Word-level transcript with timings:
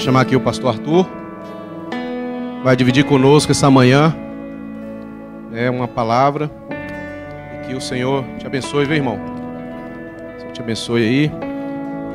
Vou 0.00 0.06
chamar 0.06 0.22
aqui 0.22 0.34
o 0.34 0.40
pastor 0.40 0.70
Arthur. 0.70 1.06
Vai 2.64 2.74
dividir 2.74 3.04
conosco 3.04 3.52
essa 3.52 3.70
manhã 3.70 4.16
é 5.52 5.68
uma 5.68 5.86
palavra. 5.86 6.50
E 7.52 7.66
que 7.66 7.74
o 7.74 7.82
Senhor 7.82 8.24
te 8.38 8.46
abençoe, 8.46 8.86
viu, 8.86 8.96
irmão? 8.96 9.18
O 9.18 10.40
Senhor 10.40 10.52
te 10.54 10.62
abençoe 10.62 11.02
aí. 11.02 11.30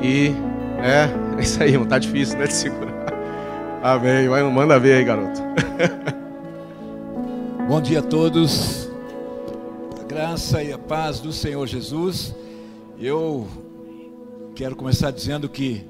E 0.02 0.32
é, 0.82 1.38
é 1.38 1.42
isso 1.44 1.62
aí, 1.62 1.74
irmão. 1.74 1.88
Tá 1.88 2.00
difícil, 2.00 2.40
né, 2.40 2.48
de 2.48 2.54
segurar. 2.56 3.14
Amém. 3.84 4.28
Vai, 4.30 4.42
manda 4.42 4.80
ver 4.80 4.94
aí, 4.98 5.04
garoto. 5.04 5.40
Bom 7.70 7.80
dia 7.82 8.00
a 8.00 8.02
todos. 8.02 8.90
A 10.02 10.04
graça 10.06 10.64
e 10.64 10.74
a 10.74 10.80
paz 10.80 11.20
do 11.20 11.32
Senhor 11.32 11.68
Jesus. 11.68 12.34
Eu 13.00 13.46
quero 14.56 14.76
começar 14.76 15.12
dizendo 15.12 15.48
que 15.48 15.86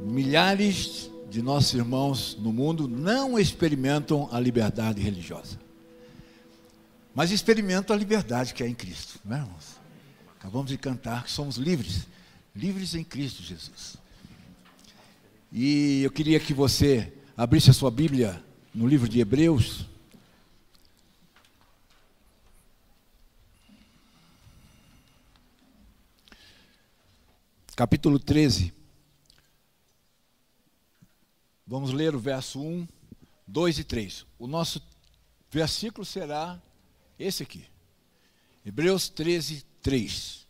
milhares 0.00 1.07
de 1.30 1.42
nossos 1.42 1.74
irmãos 1.74 2.36
no 2.40 2.52
mundo 2.52 2.88
não 2.88 3.38
experimentam 3.38 4.28
a 4.32 4.40
liberdade 4.40 5.02
religiosa. 5.02 5.58
Mas 7.14 7.30
experimentam 7.30 7.94
a 7.94 7.98
liberdade 7.98 8.54
que 8.54 8.62
é 8.62 8.68
em 8.68 8.74
Cristo, 8.74 9.20
não 9.24 9.36
é, 9.36 9.40
irmãos? 9.40 9.78
Acabamos 10.38 10.70
de 10.70 10.78
cantar 10.78 11.24
que 11.24 11.30
somos 11.30 11.56
livres, 11.56 12.06
livres 12.54 12.94
em 12.94 13.04
Cristo 13.04 13.42
Jesus. 13.42 13.96
E 15.52 16.02
eu 16.02 16.10
queria 16.10 16.38
que 16.38 16.54
você 16.54 17.12
abrisse 17.36 17.70
a 17.70 17.72
sua 17.72 17.90
Bíblia 17.90 18.42
no 18.74 18.86
livro 18.86 19.08
de 19.08 19.20
Hebreus. 19.20 19.86
Capítulo 27.74 28.18
13. 28.18 28.77
Vamos 31.68 31.92
ler 31.92 32.14
o 32.14 32.18
verso 32.18 32.58
1, 32.58 32.88
2 33.46 33.80
e 33.80 33.84
3. 33.84 34.24
O 34.38 34.46
nosso 34.46 34.82
versículo 35.50 36.02
será 36.02 36.58
esse 37.18 37.42
aqui. 37.42 37.62
Hebreus 38.64 39.10
13, 39.10 39.66
3. 39.82 40.46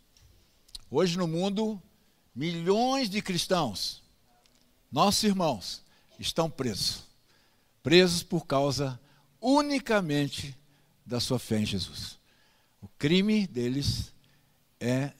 Hoje 0.89 1.17
no 1.17 1.27
mundo, 1.27 1.81
milhões 2.33 3.09
de 3.09 3.21
cristãos, 3.21 4.01
nossos 4.89 5.21
irmãos, 5.23 5.83
estão 6.17 6.49
presos. 6.49 7.03
Presos 7.83 8.23
por 8.23 8.45
causa 8.45 8.97
unicamente 9.41 10.57
da 11.05 11.19
sua 11.19 11.37
fé 11.37 11.59
em 11.59 11.65
Jesus. 11.65 12.17
O 12.79 12.87
crime 12.87 13.45
deles 13.45 14.13
é 14.79 15.11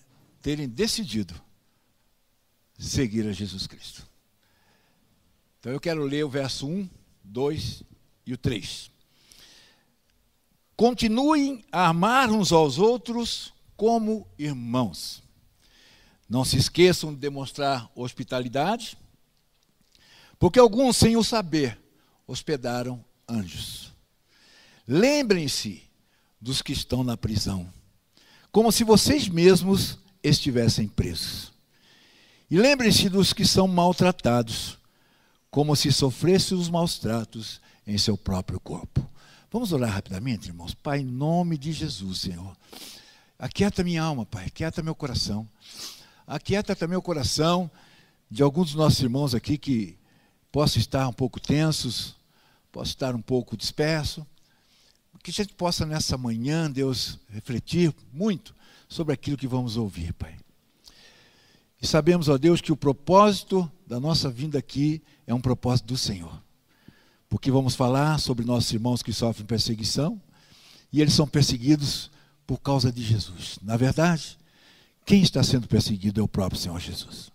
terem 0.42 0.70
decidido 0.70 1.36
seguir 2.77 3.27
a 3.27 3.33
Jesus 3.33 3.67
Cristo. 3.67 4.08
Então 5.59 5.71
eu 5.73 5.79
quero 5.79 6.03
ler 6.03 6.23
o 6.23 6.29
verso 6.29 6.67
1, 6.67 6.89
2 7.23 7.83
e 8.25 8.33
o 8.33 8.38
3. 8.38 8.89
Continuem 10.75 11.65
a 11.69 11.89
amar 11.89 12.31
uns 12.31 12.53
aos 12.53 12.77
outros 12.77 13.53
como 13.75 14.25
irmãos. 14.37 15.21
Não 16.30 16.45
se 16.45 16.55
esqueçam 16.55 17.13
de 17.13 17.19
demonstrar 17.19 17.91
hospitalidade, 17.93 18.97
porque 20.37 20.59
alguns, 20.59 20.95
sem 20.95 21.17
o 21.17 21.23
saber, 21.23 21.77
hospedaram 22.25 23.03
anjos. 23.27 23.93
Lembrem-se 24.87 25.83
dos 26.39 26.61
que 26.61 26.71
estão 26.71 27.03
na 27.03 27.17
prisão, 27.17 27.71
como 28.49 28.71
se 28.71 28.85
vocês 28.85 29.27
mesmos 29.27 29.99
estivessem 30.23 30.87
presos. 30.87 31.52
E 32.49 32.57
lembrem-se 32.57 33.09
dos 33.09 33.33
que 33.33 33.45
são 33.45 33.67
maltratados, 33.67 34.78
como 35.50 35.75
se 35.75 35.92
sofresse 35.92 36.53
os 36.53 36.69
maus 36.69 37.00
tratos 37.00 37.61
em 37.86 37.97
seu 37.97 38.17
próprio 38.17 38.59
corpo. 38.59 39.08
Vamos 39.52 39.72
orar 39.73 39.92
rapidamente, 39.92 40.47
irmãos. 40.47 40.75
Pai, 40.75 41.00
em 41.00 41.05
nome 41.05 41.58
de 41.58 41.72
Jesus, 41.72 42.22
Senhor. 42.22 42.55
Aquieta 43.38 43.83
minha 43.83 44.04
alma, 44.04 44.26
Pai. 44.26 44.45
Aquieta 44.45 44.83
meu 44.83 44.93
coração. 44.93 45.48
Aquieta 46.27 46.76
também 46.76 46.98
o 46.98 47.02
coração 47.02 47.70
de 48.30 48.43
alguns 48.43 48.67
dos 48.67 48.76
nossos 48.76 48.99
irmãos 49.02 49.33
aqui 49.33 49.58
que 49.58 49.98
possam 50.52 50.80
estar 50.80 51.08
um 51.08 51.14
pouco 51.14 51.39
tensos, 51.39 52.16
possam 52.71 52.92
estar 52.92 53.16
um 53.16 53.21
pouco 53.21 53.58
dispersos. 53.58 54.23
Que 55.23 55.31
a 55.31 55.33
gente 55.33 55.54
possa 55.54 55.86
nessa 55.86 56.17
manhã, 56.17 56.71
Deus, 56.71 57.20
refletir 57.30 57.93
muito 58.14 58.55
sobre 58.87 59.14
aquilo 59.14 59.36
que 59.36 59.48
vamos 59.48 59.76
ouvir, 59.76 60.14
Pai. 60.14 60.37
E 61.82 61.88
sabemos, 61.88 62.28
ó 62.28 62.38
Deus, 62.38 62.62
que 62.62 62.72
o 62.72 62.78
propósito 62.78 63.70
da 63.88 64.00
nossa 64.00 64.30
vinda 64.30 64.60
aqui 64.60 65.02
é 65.26 65.34
um 65.34 65.42
propósito 65.42 65.88
do 65.88 65.98
Senhor. 65.98 66.42
Porque 67.30 67.52
vamos 67.52 67.76
falar 67.76 68.20
sobre 68.20 68.45
nossos 68.45 68.72
irmãos 68.72 69.02
que 69.02 69.14
sofrem 69.14 69.45
perseguição, 69.45 70.22
e 70.92 71.02
eles 71.02 71.14
são 71.14 71.28
perseguidos 71.28 72.10
por 72.45 72.60
causa 72.60 72.92
de 72.92 73.04
Jesus. 73.04 73.60
Na 73.62 73.78
verdade, 73.78 74.38
quem 75.06 75.22
está 75.22 75.44
sendo 75.44 75.67
perseguido 75.67 76.20
é 76.20 76.23
o 76.23 76.28
próprio 76.28 76.60
Senhor 76.60 76.80
Jesus. 76.80 77.32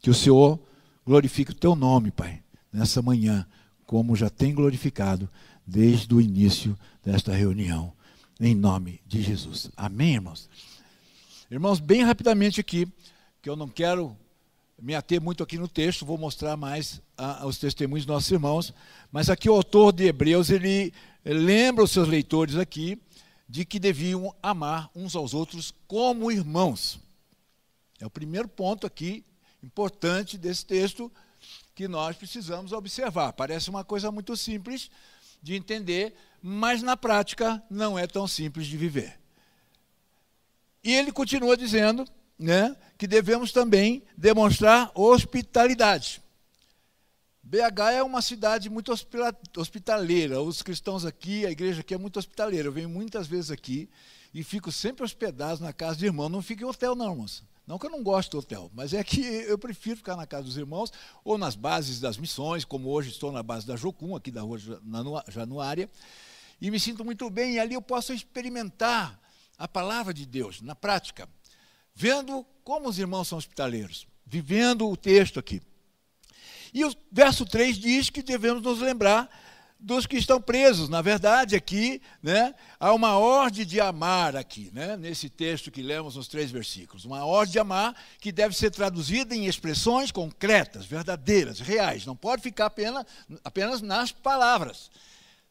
Que 0.00 0.10
o 0.10 0.14
Senhor 0.14 0.58
glorifique 1.04 1.52
o 1.52 1.54
teu 1.54 1.76
nome, 1.76 2.10
Pai, 2.10 2.42
nessa 2.72 3.00
manhã, 3.00 3.46
como 3.86 4.16
já 4.16 4.28
tem 4.28 4.54
glorificado 4.54 5.28
desde 5.66 6.12
o 6.14 6.20
início 6.20 6.76
desta 7.04 7.32
reunião, 7.32 7.92
em 8.40 8.54
nome 8.54 9.00
de 9.06 9.22
Jesus. 9.22 9.70
Amém, 9.76 10.14
irmãos? 10.14 10.48
Irmãos, 11.50 11.78
bem 11.78 12.02
rapidamente 12.02 12.60
aqui, 12.60 12.88
que 13.46 13.50
eu 13.50 13.54
não 13.54 13.68
quero 13.68 14.18
me 14.76 14.92
ater 14.92 15.22
muito 15.22 15.40
aqui 15.40 15.56
no 15.56 15.68
texto, 15.68 16.04
vou 16.04 16.18
mostrar 16.18 16.56
mais 16.56 17.00
ah, 17.16 17.46
os 17.46 17.58
testemunhos 17.58 18.04
dos 18.04 18.12
nossos 18.12 18.28
irmãos, 18.32 18.74
mas 19.12 19.30
aqui 19.30 19.48
o 19.48 19.54
autor 19.54 19.92
de 19.92 20.04
Hebreus, 20.04 20.50
ele 20.50 20.92
lembra 21.24 21.84
os 21.84 21.92
seus 21.92 22.08
leitores 22.08 22.56
aqui 22.56 23.00
de 23.48 23.64
que 23.64 23.78
deviam 23.78 24.34
amar 24.42 24.90
uns 24.96 25.14
aos 25.14 25.32
outros 25.32 25.72
como 25.86 26.32
irmãos. 26.32 26.98
É 28.00 28.06
o 28.06 28.10
primeiro 28.10 28.48
ponto 28.48 28.84
aqui 28.84 29.24
importante 29.62 30.36
desse 30.36 30.66
texto 30.66 31.08
que 31.72 31.86
nós 31.86 32.16
precisamos 32.16 32.72
observar. 32.72 33.32
Parece 33.32 33.70
uma 33.70 33.84
coisa 33.84 34.10
muito 34.10 34.36
simples 34.36 34.90
de 35.40 35.54
entender, 35.54 36.16
mas 36.42 36.82
na 36.82 36.96
prática 36.96 37.62
não 37.70 37.96
é 37.96 38.08
tão 38.08 38.26
simples 38.26 38.66
de 38.66 38.76
viver. 38.76 39.16
E 40.82 40.92
ele 40.92 41.12
continua 41.12 41.56
dizendo 41.56 42.04
né, 42.38 42.76
que 42.98 43.06
devemos 43.06 43.52
também 43.52 44.02
demonstrar 44.16 44.90
hospitalidade. 44.94 46.22
BH 47.42 47.92
é 47.94 48.02
uma 48.02 48.20
cidade 48.20 48.68
muito 48.68 48.92
hospitaleira. 49.56 50.40
Os 50.40 50.62
cristãos 50.62 51.04
aqui, 51.04 51.46
a 51.46 51.50
igreja 51.50 51.80
aqui 51.80 51.94
é 51.94 51.98
muito 51.98 52.18
hospitaleira. 52.18 52.66
Eu 52.66 52.72
venho 52.72 52.88
muitas 52.88 53.28
vezes 53.28 53.52
aqui 53.52 53.88
e 54.34 54.42
fico 54.42 54.72
sempre 54.72 55.04
hospedado 55.04 55.62
na 55.62 55.72
casa 55.72 55.96
de 55.96 56.06
irmão. 56.06 56.28
Não 56.28 56.42
fico 56.42 56.62
em 56.62 56.66
hotel, 56.66 56.96
não, 56.96 57.12
irmãos. 57.12 57.44
Não 57.64 57.78
que 57.78 57.86
eu 57.86 57.90
não 57.90 58.02
gosto 58.02 58.32
de 58.32 58.36
hotel, 58.36 58.70
mas 58.74 58.92
é 58.92 59.02
que 59.02 59.20
eu 59.48 59.56
prefiro 59.58 59.96
ficar 59.96 60.16
na 60.16 60.26
casa 60.26 60.44
dos 60.44 60.56
irmãos 60.56 60.92
ou 61.24 61.38
nas 61.38 61.54
bases 61.54 62.00
das 62.00 62.16
missões, 62.16 62.64
como 62.64 62.88
hoje 62.90 63.10
estou 63.10 63.30
na 63.30 63.42
base 63.42 63.66
da 63.66 63.76
Jocum, 63.76 64.14
aqui 64.14 64.30
da 64.30 64.42
rua 64.42 64.58
Januária, 65.28 65.88
e 66.60 66.70
me 66.70 66.80
sinto 66.80 67.04
muito 67.04 67.30
bem. 67.30 67.54
E 67.54 67.58
ali 67.60 67.74
eu 67.74 67.82
posso 67.82 68.12
experimentar 68.12 69.20
a 69.56 69.68
palavra 69.68 70.12
de 70.12 70.26
Deus 70.26 70.60
na 70.60 70.74
prática 70.74 71.28
vendo 71.96 72.46
como 72.62 72.88
os 72.88 72.98
irmãos 72.98 73.26
são 73.26 73.38
hospitaleiros, 73.38 74.06
vivendo 74.26 74.88
o 74.88 74.96
texto 74.96 75.40
aqui. 75.40 75.62
E 76.74 76.84
o 76.84 76.94
verso 77.10 77.46
3 77.46 77.78
diz 77.78 78.10
que 78.10 78.22
devemos 78.22 78.62
nos 78.62 78.80
lembrar 78.80 79.30
dos 79.80 80.06
que 80.06 80.16
estão 80.16 80.40
presos. 80.40 80.90
Na 80.90 81.00
verdade, 81.00 81.56
aqui 81.56 82.02
né, 82.22 82.54
há 82.78 82.92
uma 82.92 83.16
ordem 83.16 83.64
de 83.64 83.80
amar 83.80 84.36
aqui, 84.36 84.70
né, 84.74 84.96
nesse 84.96 85.30
texto 85.30 85.70
que 85.70 85.82
lemos 85.82 86.16
nos 86.16 86.28
três 86.28 86.50
versículos. 86.50 87.06
Uma 87.06 87.24
ordem 87.24 87.52
de 87.52 87.58
amar 87.58 87.96
que 88.20 88.30
deve 88.30 88.54
ser 88.54 88.70
traduzida 88.70 89.34
em 89.34 89.46
expressões 89.46 90.10
concretas, 90.10 90.84
verdadeiras, 90.84 91.60
reais. 91.60 92.04
Não 92.04 92.16
pode 92.16 92.42
ficar 92.42 92.66
apenas, 92.66 93.06
apenas 93.42 93.80
nas 93.80 94.12
palavras. 94.12 94.90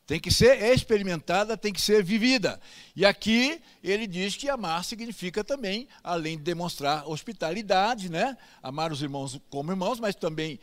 Tem 0.08 0.20
que 0.20 0.32
ser 0.32 0.62
experimentada, 0.72 1.58
tem 1.58 1.74
que 1.74 1.82
ser 1.82 2.04
vivida. 2.04 2.62
E 2.96 3.04
aqui 3.04 3.60
ele 3.84 4.06
diz 4.06 4.36
que 4.36 4.48
amar 4.48 4.84
significa 4.84 5.44
também, 5.44 5.88
além 6.04 6.38
de 6.38 6.44
demonstrar 6.44 7.10
hospitalidade, 7.10 8.10
né? 8.10 8.38
amar 8.62 8.92
os 8.92 9.02
irmãos 9.02 9.40
como 9.50 9.72
irmãos, 9.72 10.00
mas 10.00 10.14
também 10.14 10.60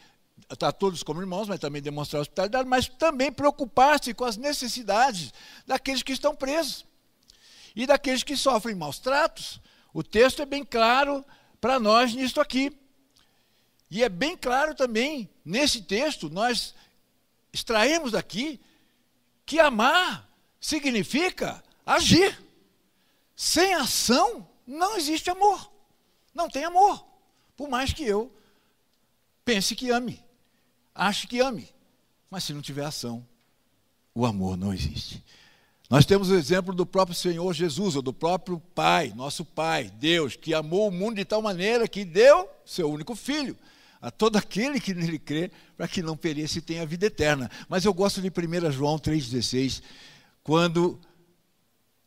tratar 0.46 0.72
todos 0.72 1.02
como 1.02 1.20
irmãos, 1.20 1.48
mas 1.48 1.58
também 1.58 1.82
demonstrar 1.82 2.22
hospitalidade, 2.22 2.68
mas 2.68 2.88
também 2.88 3.32
preocupar-se 3.32 4.14
com 4.14 4.24
as 4.24 4.36
necessidades 4.36 5.32
daqueles 5.66 6.04
que 6.04 6.12
estão 6.12 6.36
presos 6.36 6.84
e 7.74 7.84
daqueles 7.84 8.22
que 8.22 8.36
sofrem 8.36 8.76
maus 8.76 9.00
tratos. 9.00 9.60
O 9.92 10.04
texto 10.04 10.40
é 10.40 10.46
bem 10.46 10.64
claro 10.64 11.24
para 11.60 11.80
nós 11.80 12.14
nisto 12.14 12.40
aqui. 12.40 12.76
E 13.90 14.04
é 14.04 14.08
bem 14.08 14.36
claro 14.36 14.74
também 14.74 15.28
nesse 15.44 15.82
texto, 15.82 16.30
nós 16.30 16.74
extraímos 17.52 18.12
daqui 18.12 18.60
que 19.44 19.58
amar 19.58 20.28
significa 20.60 21.62
agir. 21.84 22.40
Sem 23.34 23.74
ação 23.74 24.48
não 24.66 24.96
existe 24.96 25.30
amor. 25.30 25.70
Não 26.34 26.48
tem 26.48 26.64
amor. 26.64 27.04
Por 27.56 27.68
mais 27.68 27.92
que 27.92 28.04
eu 28.04 28.32
pense 29.44 29.74
que 29.74 29.90
ame. 29.90 30.22
ache 30.94 31.26
que 31.26 31.40
ame. 31.40 31.68
Mas 32.30 32.44
se 32.44 32.54
não 32.54 32.62
tiver 32.62 32.84
ação, 32.84 33.26
o 34.14 34.24
amor 34.24 34.56
não 34.56 34.72
existe. 34.72 35.22
Nós 35.90 36.06
temos 36.06 36.30
o 36.30 36.34
exemplo 36.34 36.74
do 36.74 36.86
próprio 36.86 37.14
Senhor 37.14 37.52
Jesus, 37.52 37.96
ou 37.96 38.00
do 38.00 38.14
próprio 38.14 38.58
Pai, 38.74 39.12
nosso 39.14 39.44
Pai, 39.44 39.90
Deus, 39.90 40.36
que 40.36 40.54
amou 40.54 40.88
o 40.88 40.90
mundo 40.90 41.16
de 41.16 41.24
tal 41.24 41.42
maneira 41.42 41.86
que 41.86 42.04
deu 42.04 42.48
seu 42.64 42.90
único 42.90 43.14
filho 43.14 43.56
a 44.02 44.10
todo 44.10 44.36
aquele 44.36 44.80
que 44.80 44.92
nele 44.92 45.18
crê, 45.18 45.52
para 45.76 45.86
que 45.86 46.02
não 46.02 46.16
pereça 46.16 46.58
e 46.58 46.60
tenha 46.60 46.84
vida 46.84 47.06
eterna. 47.06 47.48
Mas 47.68 47.84
eu 47.84 47.94
gosto 47.94 48.20
de 48.20 48.28
1 48.28 48.72
João 48.72 48.98
3,16, 48.98 49.80
quando 50.42 51.00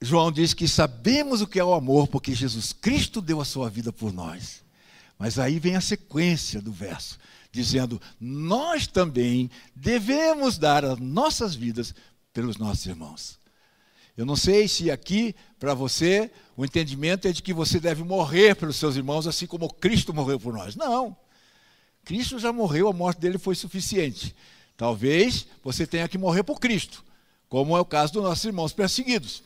João 0.02 0.30
diz 0.30 0.54
que 0.54 0.68
sabemos 0.68 1.42
o 1.42 1.48
que 1.48 1.58
é 1.58 1.64
o 1.64 1.74
amor, 1.74 2.10
porque 2.10 2.36
Jesus 2.36 2.74
Cristo 2.74 3.22
deu 3.22 3.40
a 3.40 3.46
sua 3.46 3.70
vida 3.70 3.94
por 3.94 4.12
nós. 4.12 4.62
Mas 5.18 5.40
aí 5.40 5.58
vem 5.58 5.78
a 5.78 5.82
sequência 5.82 6.62
do 6.62 6.74
verso, 6.74 7.18
dizendo: 7.50 8.02
Nós 8.20 8.86
também 8.86 9.50
devemos 9.74 10.58
dar 10.58 10.84
as 10.84 11.00
nossas 11.00 11.56
vidas 11.56 11.96
pelos 12.34 12.58
nossos 12.58 12.86
irmãos. 12.86 13.40
Eu 14.18 14.26
não 14.26 14.36
sei 14.36 14.68
se 14.68 14.92
aqui, 14.92 15.34
para 15.58 15.74
você, 15.74 16.30
o 16.58 16.66
entendimento 16.66 17.26
é 17.28 17.32
de 17.32 17.42
que 17.42 17.54
você 17.54 17.80
deve 17.80 18.04
morrer 18.04 18.56
pelos 18.56 18.76
seus 18.76 18.98
irmãos, 18.98 19.28
assim 19.28 19.48
como 19.48 19.74
Cristo 19.74 20.14
morreu 20.14 20.38
por 20.38 20.54
nós. 20.54 20.76
Não. 20.76 21.16
Cristo 22.06 22.40
já 22.40 22.54
morreu, 22.54 22.88
a 22.88 22.94
morte 22.94 23.20
dele 23.20 23.38
foi 23.38 23.56
suficiente. 23.56 24.36
Talvez 24.78 25.48
você 25.64 25.86
tenha 25.86 26.08
que 26.08 26.18
morrer 26.18 26.44
por 26.44 26.60
Cristo, 26.60 27.04
como 27.50 27.76
é 27.76 27.82
o 27.82 27.86
caso 27.86 28.14
dos 28.14 28.24
nossos 28.24 28.46
irmãos 28.46 28.72
perseguidos. 28.72 29.44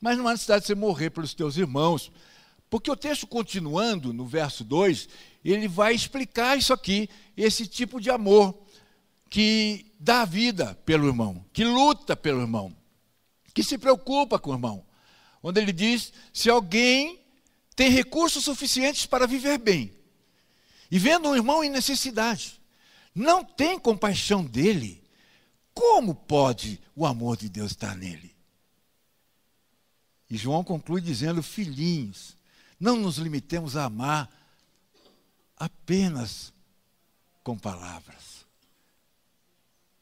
Mas 0.00 0.16
não 0.16 0.28
há 0.28 0.32
necessidade 0.32 0.62
de 0.62 0.66
você 0.68 0.74
morrer 0.74 1.10
pelos 1.10 1.34
teus 1.34 1.56
irmãos, 1.56 2.12
porque 2.70 2.90
o 2.90 2.96
texto 2.96 3.26
continuando, 3.26 4.12
no 4.12 4.26
verso 4.26 4.62
2, 4.62 5.08
ele 5.44 5.66
vai 5.66 5.94
explicar 5.94 6.56
isso 6.56 6.72
aqui, 6.72 7.08
esse 7.36 7.66
tipo 7.66 8.00
de 8.00 8.10
amor 8.10 8.56
que 9.30 9.86
dá 9.98 10.24
vida 10.24 10.78
pelo 10.84 11.06
irmão, 11.06 11.44
que 11.52 11.64
luta 11.64 12.14
pelo 12.14 12.40
irmão 12.40 12.72
que 13.56 13.62
se 13.62 13.78
preocupa 13.78 14.38
com 14.38 14.50
o 14.50 14.52
irmão. 14.52 14.84
Onde 15.42 15.58
ele 15.58 15.72
diz: 15.72 16.12
se 16.30 16.50
alguém 16.50 17.18
tem 17.74 17.88
recursos 17.88 18.44
suficientes 18.44 19.06
para 19.06 19.26
viver 19.26 19.56
bem, 19.56 19.95
e 20.90 20.98
vendo 20.98 21.28
um 21.28 21.36
irmão 21.36 21.62
em 21.64 21.70
necessidade, 21.70 22.60
não 23.14 23.44
tem 23.44 23.78
compaixão 23.78 24.44
dele, 24.44 25.02
como 25.72 26.14
pode 26.14 26.80
o 26.94 27.06
amor 27.06 27.36
de 27.36 27.48
Deus 27.48 27.72
estar 27.72 27.96
nele? 27.96 28.34
E 30.28 30.36
João 30.36 30.64
conclui 30.64 31.00
dizendo: 31.00 31.42
Filhinhos, 31.42 32.36
não 32.78 32.96
nos 32.96 33.16
limitemos 33.18 33.76
a 33.76 33.84
amar 33.84 34.30
apenas 35.56 36.52
com 37.42 37.56
palavras, 37.56 38.44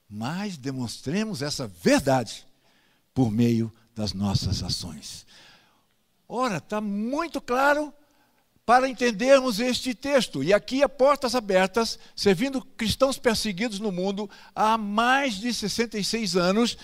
mas 0.08 0.56
demonstremos 0.56 1.42
essa 1.42 1.66
verdade 1.68 2.46
por 3.12 3.30
meio 3.30 3.72
das 3.94 4.12
nossas 4.12 4.62
ações. 4.62 5.26
Ora, 6.26 6.56
está 6.56 6.80
muito 6.80 7.40
claro 7.40 7.92
para 8.64 8.88
entendermos 8.88 9.60
este 9.60 9.94
texto. 9.94 10.42
E 10.42 10.52
aqui 10.52 10.82
a 10.82 10.88
portas 10.88 11.34
abertas, 11.34 11.98
servindo 12.16 12.64
cristãos 12.76 13.18
perseguidos 13.18 13.78
no 13.78 13.92
mundo 13.92 14.28
há 14.54 14.78
mais 14.78 15.34
de 15.34 15.52
66 15.52 16.36
anos, 16.36 16.78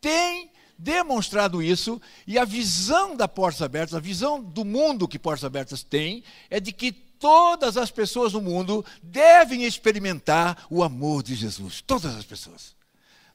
tem 0.00 0.50
demonstrado 0.76 1.62
isso, 1.62 2.00
e 2.26 2.38
a 2.38 2.44
visão 2.44 3.14
da 3.14 3.28
Portas 3.28 3.60
Abertas, 3.60 3.94
a 3.94 4.00
visão 4.00 4.42
do 4.42 4.64
mundo 4.64 5.06
que 5.06 5.18
Portas 5.18 5.44
Abertas 5.44 5.82
tem, 5.82 6.24
é 6.48 6.58
de 6.58 6.72
que 6.72 6.90
todas 6.90 7.76
as 7.76 7.90
pessoas 7.90 8.32
no 8.32 8.40
mundo 8.40 8.82
devem 9.02 9.64
experimentar 9.64 10.66
o 10.70 10.82
amor 10.82 11.22
de 11.22 11.34
Jesus. 11.34 11.82
Todas 11.82 12.16
as 12.16 12.24
pessoas. 12.24 12.74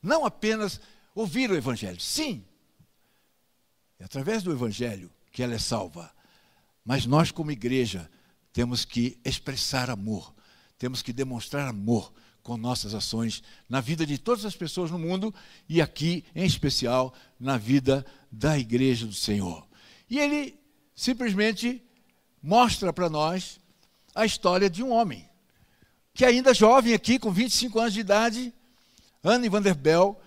Não 0.01 0.25
apenas 0.25 0.81
ouvir 1.13 1.51
o 1.51 1.55
Evangelho. 1.55 2.01
Sim, 2.01 2.43
é 3.99 4.05
através 4.05 4.41
do 4.41 4.51
Evangelho 4.51 5.11
que 5.31 5.43
ela 5.43 5.53
é 5.53 5.59
salva. 5.59 6.14
Mas 6.85 7.05
nós, 7.05 7.31
como 7.31 7.51
igreja, 7.51 8.09
temos 8.53 8.85
que 8.85 9.17
expressar 9.25 9.89
amor, 9.89 10.33
temos 10.77 11.01
que 11.01 11.11
demonstrar 11.11 11.67
amor 11.67 12.13
com 12.43 12.55
nossas 12.55 12.93
ações 12.93 13.41
na 13.67 13.81
vida 13.81 14.05
de 14.05 14.19
todas 14.19 14.45
as 14.45 14.55
pessoas 14.55 14.91
no 14.91 14.99
mundo 14.99 15.33
e 15.67 15.81
aqui, 15.81 16.23
em 16.35 16.45
especial, 16.45 17.11
na 17.39 17.57
vida 17.57 18.05
da 18.31 18.57
igreja 18.57 19.07
do 19.07 19.13
Senhor. 19.13 19.67
E 20.07 20.19
ele 20.19 20.57
simplesmente 20.95 21.83
mostra 22.41 22.93
para 22.93 23.09
nós 23.09 23.59
a 24.13 24.25
história 24.25 24.69
de 24.69 24.83
um 24.83 24.91
homem 24.91 25.27
que 26.13 26.23
ainda 26.23 26.53
jovem 26.53 26.93
aqui, 26.93 27.19
com 27.19 27.31
25 27.31 27.77
anos 27.79 27.93
de 27.93 27.99
idade, 27.99 28.53
Anne 29.21 29.49
Vanderbel, 29.49 30.17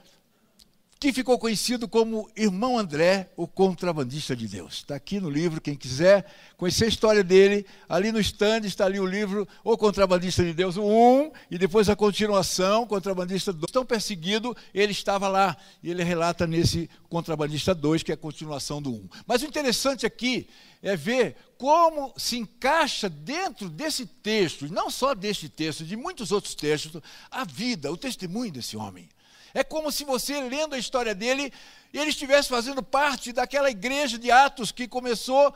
que 1.01 1.13
ficou 1.13 1.39
conhecido 1.39 1.87
como 1.87 2.29
Irmão 2.37 2.77
André, 2.77 3.31
o 3.37 3.47
contrabandista 3.47 4.35
de 4.35 4.49
Deus. 4.49 4.75
Está 4.79 4.97
aqui 4.97 5.21
no 5.21 5.31
livro, 5.31 5.61
quem 5.61 5.77
quiser 5.77 6.27
conhecer 6.57 6.87
a 6.87 6.89
história 6.89 7.23
dele, 7.23 7.65
ali 7.89 8.11
no 8.11 8.19
stand 8.19 8.63
está 8.65 8.85
ali 8.85 8.99
o 8.99 9.07
livro 9.07 9.47
O 9.63 9.77
Contrabandista 9.77 10.43
de 10.43 10.53
Deus, 10.53 10.77
o 10.77 10.83
1, 10.83 11.31
e 11.53 11.59
depois 11.59 11.89
a 11.89 11.95
continuação, 11.95 12.85
Contrabandista 12.85 13.53
2. 13.53 13.71
Tão 13.71 13.87
perseguido, 13.87 14.57
ele 14.75 14.91
estava 14.91 15.29
lá, 15.29 15.57
e 15.83 15.91
ele 15.91 16.03
relata 16.03 16.49
nesse 16.49 16.91
Contrabandista 17.09 17.73
2, 17.77 18.03
que 18.03 18.11
é 18.11 18.15
a 18.15 18.19
continuação 18.19 18.83
do 18.83 18.91
1. 18.91 19.09
Mas 19.25 19.43
o 19.43 19.47
interessante 19.47 20.05
aqui 20.05 20.49
é 20.83 20.97
ver 20.97 21.37
como 21.57 22.13
se 22.17 22.39
encaixa 22.39 23.09
dentro 23.09 23.69
desse 23.69 24.05
texto, 24.05 24.73
não 24.73 24.91
só 24.91 25.15
deste 25.15 25.49
texto, 25.49 25.85
de 25.85 25.97
muitos 25.97 26.33
outros 26.33 26.57
textos, 26.57 27.01
a 27.31 27.45
vida, 27.45 27.93
o 27.93 27.97
testemunho 27.97 28.51
desse 28.51 28.77
homem. 28.77 29.09
É 29.55 29.65
como 29.65 29.91
se 29.91 30.05
você, 30.05 30.41
lendo 30.41 30.75
a 30.75 30.79
história 30.79 31.15
dele, 31.15 31.53
ele 31.93 32.11
estivesse 32.11 32.49
fazendo 32.49 32.83
parte 32.83 33.33
daquela 33.33 33.71
igreja 33.71 34.19
de 34.19 34.31
Atos 34.31 34.73
que 34.73 34.87
começou 34.87 35.55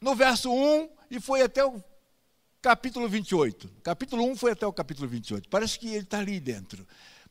no 0.00 0.14
verso 0.14 0.52
1 0.52 0.88
e 1.10 1.20
foi 1.20 1.42
até 1.42 1.64
o 1.64 1.82
capítulo 2.60 3.08
28. 3.08 3.70
Capítulo 3.82 4.24
1 4.24 4.36
foi 4.36 4.52
até 4.52 4.66
o 4.66 4.72
capítulo 4.72 5.08
28. 5.08 5.48
Parece 5.48 5.78
que 5.78 5.88
ele 5.88 5.98
está 5.98 6.18
ali 6.18 6.40
dentro. 6.40 6.86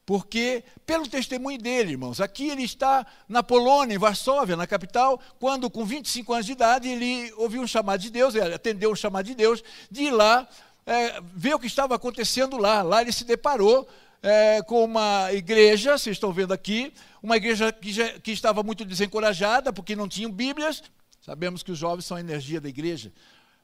Porque, 0.06 0.64
pelo 0.86 1.06
testemunho 1.06 1.58
dele, 1.58 1.92
irmãos, 1.92 2.22
aqui 2.22 2.48
ele 2.48 2.64
está 2.64 3.06
na 3.28 3.44
Polônia, 3.44 3.94
em 3.94 3.98
Varsóvia, 3.98 4.56
na 4.56 4.66
capital, 4.66 5.20
quando, 5.38 5.70
com 5.70 5.84
25 5.84 6.32
anos 6.32 6.46
de 6.46 6.54
idade, 6.54 6.88
ele 6.88 7.30
ouviu 7.34 7.62
um 7.62 7.68
chamado 7.68 8.00
de 8.00 8.10
Deus, 8.10 8.34
ele 8.34 8.54
atendeu 8.54 8.90
um 8.90 8.96
chamado 8.96 9.26
de 9.26 9.36
Deus, 9.36 9.62
de 9.92 10.04
ir 10.04 10.12
lá 10.12 10.48
é, 10.86 11.20
ver 11.36 11.56
o 11.56 11.60
que 11.60 11.68
estava 11.68 11.94
acontecendo 11.94 12.58
lá. 12.58 12.82
Lá 12.82 13.02
ele 13.02 13.12
se 13.12 13.26
deparou 13.26 13.86
é, 14.22 14.62
com 14.62 14.84
uma 14.84 15.32
igreja, 15.34 15.98
vocês 15.98 16.16
estão 16.16 16.32
vendo 16.32 16.54
aqui, 16.54 16.94
uma 17.22 17.38
igreja 17.38 17.72
que, 17.72 17.92
já, 17.92 18.20
que 18.20 18.32
estava 18.32 18.64
muito 18.64 18.84
desencorajada, 18.84 19.72
porque 19.72 19.96
não 19.96 20.08
tinham 20.08 20.32
Bíblias. 20.32 20.84
Sabemos 21.22 21.64
que 21.64 21.72
os 21.72 21.78
jovens 21.78 22.06
são 22.06 22.18
a 22.18 22.20
energia 22.20 22.62
da 22.62 22.70
igreja, 22.70 23.12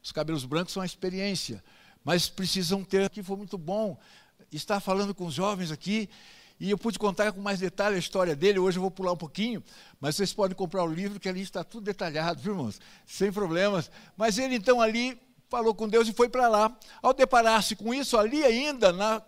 os 0.02 0.12
cabelos 0.12 0.46
brancos 0.46 0.74
são 0.74 0.84
a 0.84 0.86
experiência, 0.86 1.64
mas 2.04 2.30
precisam 2.30 2.84
ter, 2.84 3.06
aqui 3.06 3.24
foi 3.24 3.38
muito 3.38 3.58
bom, 3.58 3.98
estar 4.52 4.80
falando 4.80 5.16
com 5.16 5.26
os 5.26 5.34
jovens 5.34 5.72
aqui, 5.72 6.10
e 6.60 6.70
eu 6.70 6.78
pude 6.78 7.00
contar 7.00 7.32
com 7.32 7.42
mais 7.42 7.60
detalhe 7.60 7.96
a 7.96 8.00
história 8.00 8.36
dele, 8.36 8.60
hoje 8.60 8.78
eu 8.78 8.82
vou 8.82 8.92
pular 8.92 9.12
um 9.12 9.18
pouquinho, 9.18 9.64
mas 10.00 10.16
vocês 10.16 10.34
podem 10.34 10.56
comprar 10.56 10.84
o 10.84 10.88
livro, 10.88 11.20
que 11.20 11.28
ali 11.28 11.42
está 11.42 11.64
tudo 11.64 11.84
detalhado, 11.84 12.42
viu, 12.42 12.54
irmãos? 12.54 12.80
Sem 13.06 13.32
problemas. 13.32 13.90
Mas 14.16 14.38
ele 14.38 14.56
então 14.56 14.80
ali 14.80 15.20
falou 15.50 15.74
com 15.74 15.90
Deus 15.90 16.08
e 16.08 16.14
foi 16.14 16.30
para 16.30 16.48
lá. 16.48 16.74
Ao 17.02 17.14
deparar-se 17.14 17.76
com 17.76 17.94
isso, 17.94 18.18
ali 18.18 18.44
ainda, 18.44 18.94
na 18.94 19.22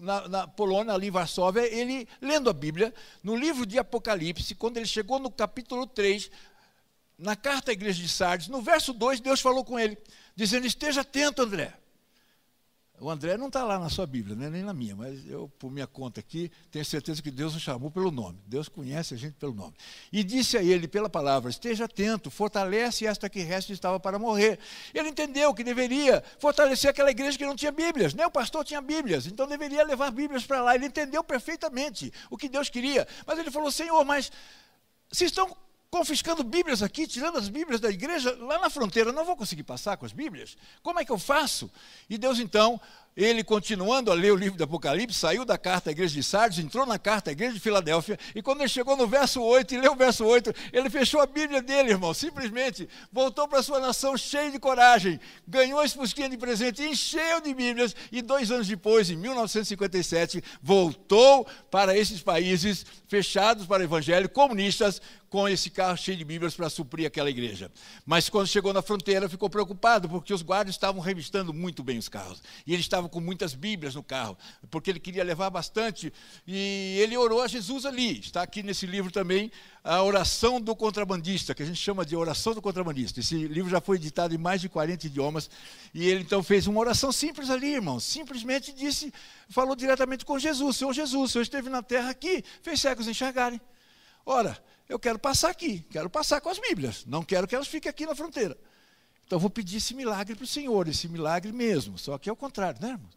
na, 0.00 0.26
na, 0.28 0.48
Polônia, 0.48 0.94
ali 0.94 1.08
em 1.08 1.10
Varsóvia, 1.10 1.62
ele, 1.62 2.08
lendo 2.20 2.48
a 2.48 2.52
Bíblia, 2.52 2.92
no 3.22 3.36
livro 3.36 3.66
de 3.66 3.78
Apocalipse, 3.78 4.54
quando 4.54 4.78
ele 4.78 4.86
chegou 4.86 5.18
no 5.18 5.30
capítulo 5.30 5.86
3, 5.86 6.30
na 7.18 7.36
carta 7.36 7.70
à 7.70 7.74
igreja 7.74 8.02
de 8.02 8.08
Sardes, 8.08 8.48
no 8.48 8.62
verso 8.62 8.94
2, 8.94 9.20
Deus 9.20 9.40
falou 9.40 9.64
com 9.64 9.78
ele, 9.78 9.96
dizendo: 10.34 10.66
Esteja 10.66 11.02
atento, 11.02 11.42
André. 11.42 11.74
O 13.00 13.08
André 13.08 13.38
não 13.38 13.46
está 13.46 13.64
lá 13.64 13.78
na 13.78 13.88
sua 13.88 14.06
Bíblia, 14.06 14.36
né, 14.36 14.50
nem 14.50 14.62
na 14.62 14.74
minha, 14.74 14.94
mas 14.94 15.26
eu, 15.26 15.50
por 15.58 15.70
minha 15.70 15.86
conta 15.86 16.20
aqui, 16.20 16.52
tenho 16.70 16.84
certeza 16.84 17.22
que 17.22 17.30
Deus 17.30 17.56
o 17.56 17.60
chamou 17.60 17.90
pelo 17.90 18.10
nome. 18.10 18.38
Deus 18.46 18.68
conhece 18.68 19.14
a 19.14 19.16
gente 19.16 19.36
pelo 19.36 19.54
nome. 19.54 19.72
E 20.12 20.22
disse 20.22 20.58
a 20.58 20.62
ele, 20.62 20.86
pela 20.86 21.08
palavra: 21.08 21.48
Esteja 21.48 21.86
atento, 21.86 22.30
fortalece 22.30 23.06
esta 23.06 23.30
que 23.30 23.40
resta 23.40 23.72
estava 23.72 23.98
para 23.98 24.18
morrer. 24.18 24.58
Ele 24.92 25.08
entendeu 25.08 25.54
que 25.54 25.64
deveria 25.64 26.22
fortalecer 26.38 26.90
aquela 26.90 27.10
igreja 27.10 27.38
que 27.38 27.46
não 27.46 27.56
tinha 27.56 27.72
Bíblias. 27.72 28.12
Nem 28.12 28.26
o 28.26 28.30
pastor 28.30 28.64
tinha 28.64 28.82
Bíblias, 28.82 29.26
então 29.26 29.46
deveria 29.46 29.82
levar 29.82 30.10
Bíblias 30.10 30.44
para 30.44 30.60
lá. 30.60 30.74
Ele 30.74 30.84
entendeu 30.84 31.24
perfeitamente 31.24 32.12
o 32.28 32.36
que 32.36 32.50
Deus 32.50 32.68
queria. 32.68 33.08
Mas 33.26 33.38
ele 33.38 33.50
falou: 33.50 33.70
Senhor, 33.72 34.04
mas 34.04 34.30
vocês 35.10 35.30
estão 35.30 35.56
confiscando 35.90 36.44
Bíblias 36.44 36.82
aqui, 36.82 37.06
tirando 37.06 37.36
as 37.36 37.48
Bíblias 37.48 37.80
da 37.80 37.90
igreja, 37.90 38.36
lá 38.40 38.58
na 38.58 38.70
fronteira, 38.70 39.12
não 39.12 39.24
vou 39.24 39.36
conseguir 39.36 39.64
passar 39.64 39.96
com 39.96 40.06
as 40.06 40.12
Bíblias. 40.12 40.56
Como 40.82 41.00
é 41.00 41.04
que 41.04 41.10
eu 41.10 41.18
faço? 41.18 41.70
E 42.08 42.16
Deus 42.16 42.38
então 42.38 42.80
ele 43.16 43.42
continuando 43.42 44.10
a 44.10 44.14
ler 44.14 44.32
o 44.32 44.36
livro 44.36 44.56
do 44.56 44.64
Apocalipse, 44.64 45.18
saiu 45.18 45.44
da 45.44 45.58
carta 45.58 45.90
à 45.90 45.92
igreja 45.92 46.14
de 46.14 46.22
Sardes, 46.22 46.58
entrou 46.58 46.86
na 46.86 46.98
carta 46.98 47.30
à 47.30 47.32
igreja 47.32 47.54
de 47.54 47.60
Filadélfia, 47.60 48.18
e 48.34 48.40
quando 48.40 48.60
ele 48.60 48.68
chegou 48.68 48.96
no 48.96 49.06
verso 49.06 49.42
8 49.42 49.74
e 49.74 49.78
leu 49.78 49.92
o 49.92 49.96
verso 49.96 50.24
8, 50.24 50.54
ele 50.72 50.88
fechou 50.88 51.20
a 51.20 51.26
Bíblia 51.26 51.60
dele, 51.60 51.90
irmão, 51.90 52.14
simplesmente 52.14 52.88
voltou 53.12 53.48
para 53.48 53.62
sua 53.62 53.80
nação 53.80 54.16
cheio 54.16 54.52
de 54.52 54.58
coragem, 54.58 55.20
ganhou 55.46 55.82
esse 55.82 55.96
fusquinha 55.96 56.28
de 56.28 56.36
presente, 56.36 56.82
encheu 56.82 57.40
de 57.40 57.52
Bíblias, 57.52 57.96
e 58.12 58.22
dois 58.22 58.50
anos 58.50 58.68
depois, 58.68 59.10
em 59.10 59.16
1957, 59.16 60.42
voltou 60.62 61.46
para 61.70 61.96
esses 61.96 62.22
países 62.22 62.86
fechados 63.08 63.66
para 63.66 63.80
o 63.80 63.84
evangelho, 63.84 64.28
comunistas, 64.28 65.02
com 65.30 65.48
esse 65.48 65.70
carro 65.70 65.96
cheio 65.96 66.18
de 66.18 66.24
Bíblias 66.24 66.56
para 66.56 66.68
suprir 66.68 67.06
aquela 67.06 67.30
igreja. 67.30 67.70
Mas 68.04 68.28
quando 68.28 68.48
chegou 68.48 68.72
na 68.72 68.82
fronteira, 68.82 69.28
ficou 69.28 69.48
preocupado, 69.48 70.08
porque 70.08 70.34
os 70.34 70.42
guardas 70.42 70.74
estavam 70.74 71.00
revistando 71.00 71.54
muito 71.54 71.84
bem 71.84 71.96
os 71.98 72.08
carros. 72.08 72.42
E 72.66 72.74
ele 72.74 72.82
estava 72.82 73.08
com 73.08 73.20
muitas 73.20 73.54
Bíblias 73.54 73.94
no 73.94 74.02
carro, 74.02 74.36
porque 74.70 74.90
ele 74.90 74.98
queria 74.98 75.22
levar 75.22 75.48
bastante. 75.48 76.12
E 76.44 76.98
ele 77.00 77.16
orou 77.16 77.40
a 77.40 77.46
Jesus 77.46 77.86
ali. 77.86 78.18
Está 78.18 78.42
aqui 78.42 78.60
nesse 78.60 78.86
livro 78.86 79.12
também 79.12 79.52
a 79.84 80.02
oração 80.02 80.60
do 80.60 80.74
contrabandista, 80.74 81.54
que 81.54 81.62
a 81.62 81.66
gente 81.66 81.78
chama 81.80 82.04
de 82.04 82.16
oração 82.16 82.52
do 82.52 82.60
contrabandista. 82.60 83.20
Esse 83.20 83.46
livro 83.46 83.70
já 83.70 83.80
foi 83.80 83.96
editado 83.96 84.34
em 84.34 84.38
mais 84.38 84.60
de 84.60 84.68
40 84.68 85.06
idiomas. 85.06 85.48
E 85.94 86.06
ele 86.06 86.22
então 86.22 86.42
fez 86.42 86.66
uma 86.66 86.80
oração 86.80 87.12
simples 87.12 87.50
ali, 87.50 87.74
irmão. 87.74 88.00
Simplesmente 88.00 88.72
disse, 88.72 89.14
falou 89.48 89.76
diretamente 89.76 90.24
com 90.24 90.36
Jesus: 90.40 90.76
Senhor 90.76 90.92
Jesus, 90.92 91.30
o 91.30 91.32
Senhor 91.32 91.42
esteve 91.42 91.70
na 91.70 91.84
terra 91.84 92.10
aqui, 92.10 92.44
fez 92.62 92.80
cegos 92.80 93.06
enxergarem. 93.06 93.60
Ora, 94.26 94.60
eu 94.90 94.98
quero 94.98 95.20
passar 95.20 95.50
aqui, 95.50 95.86
quero 95.88 96.10
passar 96.10 96.40
com 96.40 96.48
as 96.48 96.58
Bíblias, 96.58 97.04
não 97.06 97.22
quero 97.22 97.46
que 97.46 97.54
elas 97.54 97.68
fiquem 97.68 97.88
aqui 97.88 98.04
na 98.04 98.14
fronteira. 98.14 98.58
Então 99.24 99.36
eu 99.36 99.40
vou 99.40 99.48
pedir 99.48 99.76
esse 99.76 99.94
milagre 99.94 100.34
para 100.34 100.42
o 100.42 100.46
Senhor, 100.46 100.88
esse 100.88 101.08
milagre 101.08 101.52
mesmo. 101.52 101.96
Só 101.96 102.18
que 102.18 102.28
é 102.28 102.32
o 102.32 102.36
contrário, 102.36 102.80
né, 102.82 102.88
irmão? 102.90 103.08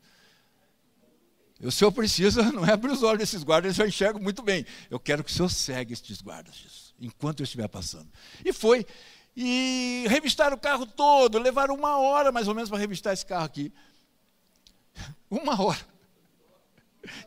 O 1.60 1.72
Senhor 1.72 1.92
precisa, 1.92 2.44
não 2.54 2.64
é 2.64 2.74
abrir 2.74 2.92
os 2.92 3.02
olhos 3.02 3.18
desses 3.18 3.44
guardas, 3.44 3.66
eles 3.70 3.78
já 3.78 3.88
enxergam 3.88 4.22
muito 4.22 4.44
bem. 4.44 4.64
Eu 4.92 5.00
quero 5.00 5.24
que 5.24 5.32
o 5.32 5.34
Senhor 5.34 5.50
segue 5.50 5.94
estes 5.94 6.22
guardas, 6.22 6.56
Jesus, 6.56 6.94
enquanto 7.00 7.40
eu 7.40 7.44
estiver 7.44 7.68
passando. 7.68 8.08
E 8.46 8.54
foi. 8.54 8.86
E 9.36 10.06
revistaram 10.08 10.56
o 10.56 10.60
carro 10.60 10.86
todo, 10.86 11.40
levaram 11.40 11.74
uma 11.74 11.98
hora 11.98 12.32
mais 12.32 12.48
ou 12.48 12.54
menos 12.54 12.70
para 12.70 12.78
revistar 12.78 13.14
esse 13.14 13.26
carro 13.26 13.46
aqui. 13.46 13.74
Uma 15.28 15.60
hora. 15.60 15.84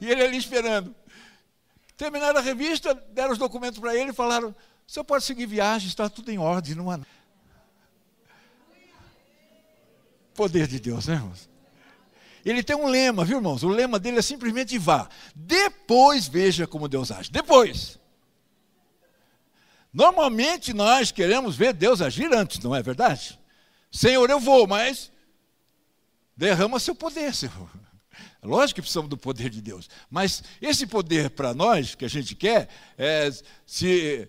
E 0.01 0.09
ele 0.09 0.23
ali 0.23 0.37
esperando. 0.37 0.95
Terminaram 1.97 2.39
a 2.39 2.43
revista, 2.43 2.95
deram 2.95 3.33
os 3.33 3.39
documentos 3.39 3.79
para 3.79 3.97
ele 3.97 4.11
e 4.11 4.15
falaram: 4.15 4.55
o 4.87 4.91
senhor 4.91 5.05
pode 5.05 5.25
seguir 5.25 5.47
viagem, 5.47 5.89
está 5.89 6.09
tudo 6.09 6.31
em 6.31 6.39
ordem, 6.39 6.75
não 6.75 6.91
há. 6.91 7.01
Poder 10.35 10.67
de 10.67 10.79
Deus, 10.79 11.07
né, 11.07 11.15
irmãos? 11.15 11.49
Ele 12.45 12.63
tem 12.63 12.77
um 12.77 12.87
lema, 12.87 13.25
viu, 13.25 13.39
irmãos? 13.39 13.65
O 13.65 13.69
lema 13.69 13.99
dele 13.99 14.19
é 14.19 14.23
simplesmente 14.23 14.79
vá. 14.79 15.09
Depois 15.35 16.29
veja 16.29 16.67
como 16.67 16.87
Deus 16.87 17.11
age. 17.11 17.31
Depois. 17.31 17.99
Normalmente 19.93 20.73
nós 20.73 21.11
queremos 21.11 21.57
ver 21.57 21.73
Deus 21.73 22.03
agir 22.03 22.33
antes, 22.33 22.61
não 22.61 22.77
é 22.77 22.83
verdade? 22.83 23.41
Senhor, 23.91 24.29
eu 24.29 24.39
vou, 24.39 24.67
mas 24.67 25.11
derrama 26.37 26.79
seu 26.79 26.95
poder, 26.95 27.35
Senhor. 27.35 27.69
Lógico 28.47 28.77
que 28.77 28.83
precisamos 28.83 29.11
do 29.11 29.17
poder 29.17 29.51
de 29.51 29.61
Deus, 29.61 29.89
mas 30.09 30.43
esse 30.61 30.87
poder 30.87 31.31
para 31.31 31.53
nós, 31.53 31.95
que 31.95 32.05
a 32.05 32.09
gente 32.09 32.35
quer, 32.35 32.69
é, 32.97 33.31
se 33.67 34.29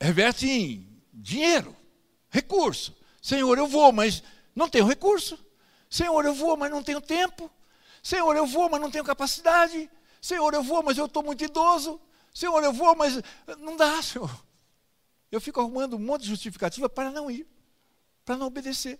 reverte 0.00 0.48
em 0.48 1.02
dinheiro, 1.12 1.76
recurso. 2.30 2.96
Senhor, 3.20 3.58
eu 3.58 3.66
vou, 3.66 3.92
mas 3.92 4.22
não 4.54 4.68
tenho 4.68 4.86
recurso. 4.86 5.38
Senhor, 5.90 6.24
eu 6.24 6.34
vou, 6.34 6.56
mas 6.56 6.70
não 6.70 6.82
tenho 6.82 7.00
tempo. 7.00 7.50
Senhor, 8.02 8.34
eu 8.36 8.46
vou, 8.46 8.68
mas 8.70 8.80
não 8.80 8.90
tenho 8.90 9.04
capacidade. 9.04 9.90
Senhor, 10.20 10.52
eu 10.54 10.62
vou, 10.62 10.82
mas 10.82 10.96
eu 10.96 11.06
estou 11.06 11.22
muito 11.22 11.44
idoso. 11.44 12.00
Senhor, 12.32 12.62
eu 12.62 12.72
vou, 12.72 12.94
mas 12.94 13.20
não 13.58 13.76
dá, 13.76 14.00
Senhor. 14.02 14.30
Eu 15.30 15.40
fico 15.40 15.60
arrumando 15.60 15.96
um 15.96 15.98
monte 15.98 16.22
de 16.22 16.28
justificativa 16.28 16.88
para 16.88 17.10
não 17.10 17.30
ir, 17.30 17.46
para 18.24 18.36
não 18.36 18.46
obedecer. 18.46 18.98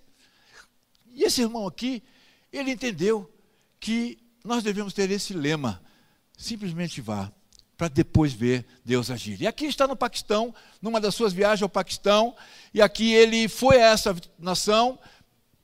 E 1.06 1.24
esse 1.24 1.40
irmão 1.40 1.66
aqui, 1.66 2.02
ele 2.52 2.70
entendeu 2.70 3.30
que 3.80 4.18
nós 4.44 4.62
devemos 4.62 4.92
ter 4.92 5.10
esse 5.10 5.32
lema: 5.32 5.82
simplesmente 6.36 7.00
vá, 7.00 7.32
para 7.76 7.88
depois 7.88 8.32
ver 8.32 8.66
Deus 8.84 9.10
agir. 9.10 9.40
E 9.40 9.46
aqui 9.46 9.66
está 9.66 9.86
no 9.86 9.96
Paquistão, 9.96 10.54
numa 10.82 11.00
das 11.00 11.14
suas 11.14 11.32
viagens 11.32 11.62
ao 11.62 11.68
Paquistão, 11.68 12.34
e 12.74 12.82
aqui 12.82 13.12
ele 13.12 13.48
foi 13.48 13.80
a 13.80 13.86
essa 13.86 14.16
nação, 14.38 14.98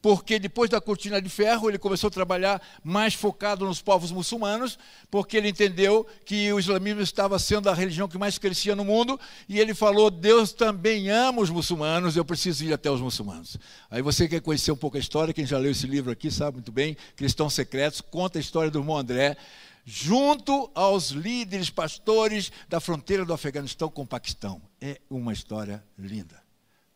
porque 0.04 0.38
depois 0.38 0.68
da 0.68 0.82
cortina 0.82 1.18
de 1.18 1.30
ferro 1.30 1.66
ele 1.66 1.78
começou 1.78 2.08
a 2.08 2.10
trabalhar 2.10 2.60
mais 2.84 3.14
focado 3.14 3.64
nos 3.64 3.80
povos 3.80 4.12
muçulmanos, 4.12 4.78
porque 5.10 5.34
ele 5.34 5.48
entendeu 5.48 6.06
que 6.26 6.52
o 6.52 6.58
islamismo 6.58 7.00
estava 7.00 7.38
sendo 7.38 7.70
a 7.70 7.74
religião 7.74 8.06
que 8.06 8.18
mais 8.18 8.36
crescia 8.36 8.76
no 8.76 8.84
mundo, 8.84 9.18
e 9.48 9.58
ele 9.58 9.72
falou: 9.72 10.10
Deus 10.10 10.52
também 10.52 11.08
ama 11.08 11.40
os 11.40 11.48
muçulmanos, 11.48 12.18
eu 12.18 12.24
preciso 12.24 12.66
ir 12.66 12.74
até 12.74 12.90
os 12.90 13.00
muçulmanos. 13.00 13.56
Aí 13.90 14.02
você 14.02 14.28
quer 14.28 14.42
conhecer 14.42 14.70
um 14.70 14.76
pouco 14.76 14.98
a 14.98 15.00
história, 15.00 15.32
quem 15.32 15.46
já 15.46 15.56
leu 15.56 15.70
esse 15.70 15.86
livro 15.86 16.12
aqui 16.12 16.30
sabe 16.30 16.58
muito 16.58 16.70
bem, 16.70 16.98
Cristãos 17.16 17.54
Secretos, 17.54 18.02
conta 18.02 18.38
a 18.38 18.42
história 18.42 18.70
do 18.70 18.80
irmão 18.80 18.98
André, 18.98 19.38
junto 19.86 20.70
aos 20.74 21.12
líderes 21.12 21.70
pastores 21.70 22.52
da 22.68 22.78
fronteira 22.78 23.24
do 23.24 23.32
Afeganistão 23.32 23.88
com 23.88 24.02
o 24.02 24.06
Paquistão. 24.06 24.60
É 24.78 25.00
uma 25.08 25.32
história 25.32 25.82
linda 25.98 26.43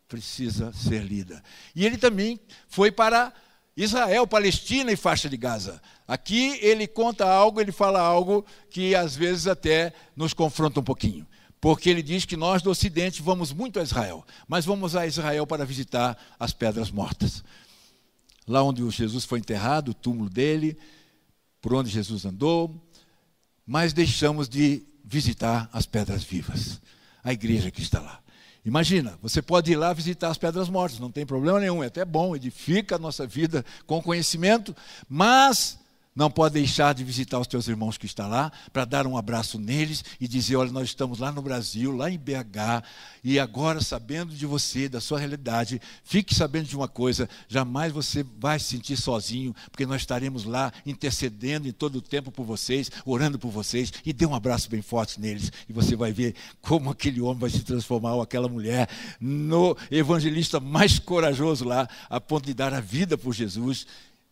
precisa 0.09 0.73
ser 0.73 1.03
lida. 1.03 1.41
E 1.75 1.85
ele 1.85 1.97
também 1.97 2.39
foi 2.67 2.91
para 2.91 3.31
Israel, 3.77 4.27
Palestina 4.27 4.91
e 4.91 4.97
faixa 4.97 5.29
de 5.29 5.37
Gaza. 5.37 5.79
Aqui 6.07 6.57
ele 6.61 6.87
conta 6.87 7.25
algo, 7.25 7.61
ele 7.61 7.71
fala 7.71 8.01
algo 8.01 8.45
que 8.69 8.95
às 8.95 9.15
vezes 9.15 9.47
até 9.47 9.93
nos 10.15 10.33
confronta 10.33 10.79
um 10.79 10.83
pouquinho. 10.83 11.25
Porque 11.61 11.89
ele 11.89 12.01
diz 12.01 12.25
que 12.25 12.35
nós 12.35 12.61
do 12.61 12.71
Ocidente 12.71 13.21
vamos 13.21 13.53
muito 13.53 13.79
a 13.79 13.83
Israel, 13.83 14.25
mas 14.47 14.65
vamos 14.65 14.95
a 14.95 15.05
Israel 15.05 15.45
para 15.45 15.65
visitar 15.65 16.17
as 16.39 16.51
pedras 16.51 16.89
mortas. 16.89 17.43
Lá 18.47 18.63
onde 18.63 18.89
Jesus 18.89 19.25
foi 19.25 19.39
enterrado, 19.39 19.89
o 19.89 19.93
túmulo 19.93 20.29
dele, 20.29 20.77
por 21.61 21.73
onde 21.73 21.89
Jesus 21.89 22.25
andou, 22.25 22.75
mas 23.65 23.93
deixamos 23.93 24.49
de 24.49 24.83
visitar 25.03 25.69
as 25.71 25.85
pedras 25.85 26.23
vivas, 26.23 26.81
a 27.23 27.31
igreja 27.31 27.69
que 27.69 27.81
está 27.81 27.99
lá. 27.99 28.19
Imagina, 28.65 29.17
você 29.21 29.41
pode 29.41 29.71
ir 29.71 29.75
lá 29.75 29.93
visitar 29.93 30.29
as 30.29 30.37
pedras 30.37 30.69
mortas, 30.69 30.99
não 30.99 31.09
tem 31.09 31.25
problema 31.25 31.59
nenhum, 31.59 31.81
é 31.81 31.87
até 31.87 32.03
bom, 32.03 32.35
edifica 32.35 32.95
a 32.95 32.99
nossa 32.99 33.25
vida 33.25 33.63
com 33.87 34.01
conhecimento, 34.01 34.75
mas 35.07 35.78
não 36.19 36.29
pode 36.29 36.55
deixar 36.55 36.93
de 36.93 37.01
visitar 37.01 37.39
os 37.39 37.47
teus 37.47 37.69
irmãos 37.69 37.97
que 37.97 38.05
estão 38.05 38.27
lá, 38.27 38.51
para 38.73 38.83
dar 38.83 39.07
um 39.07 39.15
abraço 39.15 39.57
neles 39.57 40.03
e 40.19 40.27
dizer: 40.27 40.57
olha, 40.57 40.69
nós 40.69 40.89
estamos 40.89 41.17
lá 41.17 41.31
no 41.31 41.41
Brasil, 41.41 41.95
lá 41.95 42.11
em 42.11 42.17
BH, 42.17 42.83
e 43.23 43.39
agora, 43.39 43.79
sabendo 43.79 44.35
de 44.35 44.45
você, 44.45 44.89
da 44.89 44.99
sua 44.99 45.17
realidade, 45.17 45.81
fique 46.03 46.35
sabendo 46.35 46.67
de 46.67 46.75
uma 46.75 46.89
coisa: 46.89 47.29
jamais 47.47 47.93
você 47.93 48.25
vai 48.37 48.59
se 48.59 48.65
sentir 48.65 48.97
sozinho, 48.97 49.55
porque 49.71 49.85
nós 49.85 50.01
estaremos 50.01 50.43
lá 50.43 50.73
intercedendo 50.85 51.69
em 51.69 51.71
todo 51.71 51.95
o 51.99 52.01
tempo 52.01 52.33
por 52.33 52.43
vocês, 52.43 52.91
orando 53.05 53.39
por 53.39 53.49
vocês, 53.49 53.93
e 54.05 54.11
dê 54.11 54.25
um 54.25 54.35
abraço 54.35 54.69
bem 54.69 54.81
forte 54.81 55.21
neles, 55.21 55.53
e 55.69 55.71
você 55.71 55.95
vai 55.95 56.11
ver 56.11 56.35
como 56.61 56.89
aquele 56.89 57.21
homem 57.21 57.39
vai 57.39 57.49
se 57.49 57.61
transformar, 57.61 58.15
ou 58.15 58.21
aquela 58.21 58.49
mulher, 58.49 58.89
no 59.21 59.73
evangelista 59.89 60.59
mais 60.59 60.99
corajoso 60.99 61.63
lá, 61.63 61.87
a 62.09 62.19
ponto 62.19 62.45
de 62.45 62.53
dar 62.53 62.73
a 62.73 62.81
vida 62.81 63.17
por 63.17 63.33
Jesus, 63.33 63.87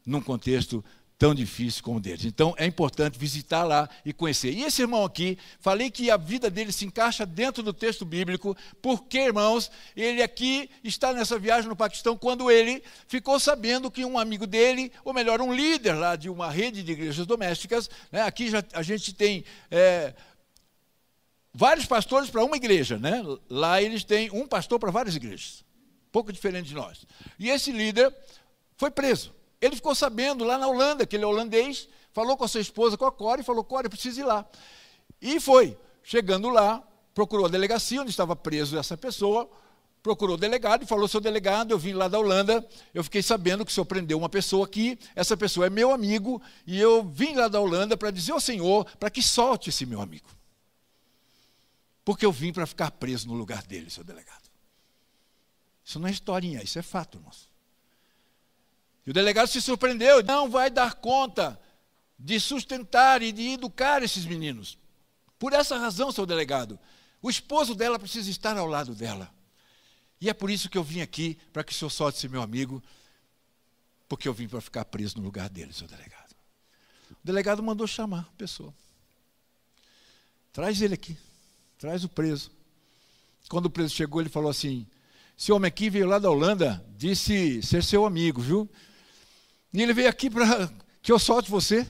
num 0.06 0.20
contexto 0.20 0.84
tão 1.17 1.33
difícil 1.33 1.83
como 1.83 1.97
o 1.97 2.00
deles. 2.00 2.25
Então 2.25 2.53
é 2.57 2.65
importante 2.65 3.17
visitar 3.17 3.63
lá 3.63 3.89
e 4.05 4.13
conhecer. 4.13 4.51
E 4.51 4.63
esse 4.63 4.81
irmão 4.81 5.03
aqui, 5.03 5.38
falei 5.59 5.89
que 5.89 6.12
a 6.12 6.17
vida 6.17 6.50
dele 6.50 6.71
se 6.71 6.86
encaixa 6.86 7.25
dentro 7.25 7.63
do 7.63 7.74
texto 7.74 8.05
bíblico, 8.05 8.55
porque, 8.81 9.19
irmãos, 9.19 9.71
ele 9.95 10.21
aqui 10.21 10.69
está 10.83 11.13
nessa 11.13 11.39
viagem 11.39 11.67
no 11.67 11.75
Paquistão 11.75 12.15
quando 12.15 12.51
ele 12.51 12.83
ficou 13.07 13.39
sabendo 13.39 13.89
que 13.89 14.05
um 14.05 14.19
amigo 14.19 14.45
dele, 14.45 14.91
ou 15.03 15.13
melhor, 15.13 15.41
um 15.41 15.53
líder 15.53 15.93
lá 15.93 16.15
de 16.15 16.29
uma 16.29 16.51
rede 16.51 16.83
de 16.83 16.91
igrejas 16.91 17.25
domésticas, 17.25 17.89
né, 18.12 18.21
aqui 18.21 18.50
já, 18.50 18.63
a 18.74 18.83
gente 18.83 19.13
tem. 19.13 19.43
É, 19.71 20.13
vários 21.53 21.88
pastores 21.88 22.29
para 22.29 22.43
uma 22.43 22.55
igreja, 22.55 23.00
né? 23.00 23.24
Lá 23.50 23.81
eles 23.81 24.03
têm 24.03 24.29
um 24.31 24.47
pastor 24.47 24.79
para 24.79 24.91
várias 24.91 25.15
igrejas. 25.15 25.65
Pouco 26.12 26.31
diferente 26.31 26.67
de 26.67 26.75
nós. 26.75 27.03
E 27.39 27.50
esse 27.50 27.71
líder 27.71 28.15
foi 28.77 28.91
preso. 28.91 29.33
Ele 29.61 29.75
ficou 29.75 29.95
sabendo 29.95 30.43
lá 30.43 30.57
na 30.57 30.67
Holanda, 30.67 31.05
que 31.05 31.15
ele 31.15 31.23
é 31.23 31.27
holandês, 31.27 31.87
falou 32.11 32.37
com 32.37 32.43
a 32.43 32.47
sua 32.47 32.61
esposa, 32.61 32.97
com 32.97 33.05
a 33.05 33.11
Core, 33.11 33.41
e 33.41 33.43
falou: 33.43 33.63
Core, 33.63 33.89
preciso 33.89 34.21
ir 34.21 34.23
lá. 34.23 34.45
E 35.21 35.39
foi. 35.39 35.77
Chegando 36.03 36.49
lá, 36.49 36.81
procurou 37.13 37.47
a 37.47 37.49
delegacia 37.49 38.01
onde 38.01 38.11
estava 38.11 38.35
preso 38.35 38.77
essa 38.77 38.95
pessoa, 38.95 39.49
procurou 40.01 40.35
o 40.35 40.39
delegado 40.39 40.83
e 40.83 40.85
falou: 40.85 41.07
Seu 41.07 41.19
delegado, 41.19 41.71
eu 41.71 41.79
vim 41.79 41.93
lá 41.93 42.07
da 42.07 42.19
Holanda, 42.19 42.65
eu 42.93 43.03
fiquei 43.03 43.21
sabendo 43.21 43.65
que 43.65 43.71
o 43.71 43.73
senhor 43.73 43.85
prendeu 43.85 44.17
uma 44.17 44.29
pessoa 44.29 44.65
aqui, 44.65 44.97
essa 45.15 45.35
pessoa 45.35 45.65
é 45.65 45.69
meu 45.69 45.91
amigo, 45.91 46.41
e 46.65 46.79
eu 46.79 47.03
vim 47.03 47.33
lá 47.33 47.47
da 47.47 47.59
Holanda 47.59 47.97
para 47.97 48.11
dizer 48.11 48.31
ao 48.31 48.39
senhor 48.39 48.85
para 48.97 49.09
que 49.09 49.21
solte 49.21 49.69
esse 49.69 49.85
meu 49.85 49.99
amigo. 49.99 50.29
Porque 52.05 52.25
eu 52.25 52.31
vim 52.31 52.53
para 52.53 52.65
ficar 52.65 52.91
preso 52.91 53.27
no 53.27 53.33
lugar 53.33 53.63
dele, 53.63 53.89
seu 53.89 54.03
delegado. 54.03 54.47
Isso 55.83 55.99
não 55.99 56.07
é 56.07 56.11
historinha, 56.11 56.63
isso 56.63 56.79
é 56.79 56.81
fato, 56.81 57.17
irmãos. 57.17 57.49
E 59.07 59.09
o 59.09 59.13
delegado 59.13 59.47
se 59.47 59.61
surpreendeu, 59.61 60.21
não 60.21 60.49
vai 60.49 60.69
dar 60.69 60.95
conta 60.95 61.57
de 62.19 62.37
sustentar 62.41 63.21
e 63.21 63.31
de 63.31 63.53
educar 63.53 64.03
esses 64.03 64.25
meninos. 64.25 64.77
Por 65.39 65.53
essa 65.53 65.77
razão, 65.77 66.11
seu 66.11 66.25
delegado, 66.25 66.77
o 67.21 67.29
esposo 67.29 67.73
dela 67.73 67.97
precisa 67.97 68.29
estar 68.29 68.57
ao 68.57 68.67
lado 68.67 68.93
dela. 68.93 69.33
E 70.19 70.29
é 70.29 70.33
por 70.33 70.49
isso 70.49 70.69
que 70.69 70.77
eu 70.77 70.83
vim 70.83 70.99
aqui, 70.99 71.37
para 71.53 71.63
que 71.63 71.71
o 71.71 71.75
senhor 71.75 71.89
solte 71.89 72.19
ser 72.19 72.29
meu 72.29 72.41
amigo, 72.41 72.83
porque 74.09 74.27
eu 74.27 74.33
vim 74.33 74.45
para 74.45 74.59
ficar 74.59 74.83
preso 74.83 75.17
no 75.19 75.23
lugar 75.23 75.47
dele, 75.47 75.71
seu 75.71 75.87
delegado. 75.87 76.35
O 77.11 77.15
delegado 77.23 77.63
mandou 77.63 77.87
chamar 77.87 78.27
a 78.33 78.37
pessoa. 78.37 78.73
Traz 80.51 80.81
ele 80.81 80.95
aqui, 80.95 81.15
traz 81.77 82.03
o 82.03 82.09
preso. 82.09 82.51
Quando 83.47 83.67
o 83.67 83.69
preso 83.69 83.95
chegou, 83.95 84.19
ele 84.19 84.29
falou 84.29 84.49
assim: 84.49 84.85
Esse 85.37 85.53
homem 85.53 85.69
aqui 85.69 85.89
veio 85.89 86.07
lá 86.07 86.19
da 86.19 86.29
Holanda, 86.29 86.83
disse 86.97 87.61
ser 87.61 87.81
seu 87.83 88.05
amigo, 88.05 88.41
viu? 88.41 88.69
E 89.77 89.81
ele 89.84 89.93
veio 89.93 90.10
aqui 90.10 90.27
para 90.27 90.74
que 91.03 91.12
eu 91.12 91.19
solte 91.19 91.51
você, 91.51 91.88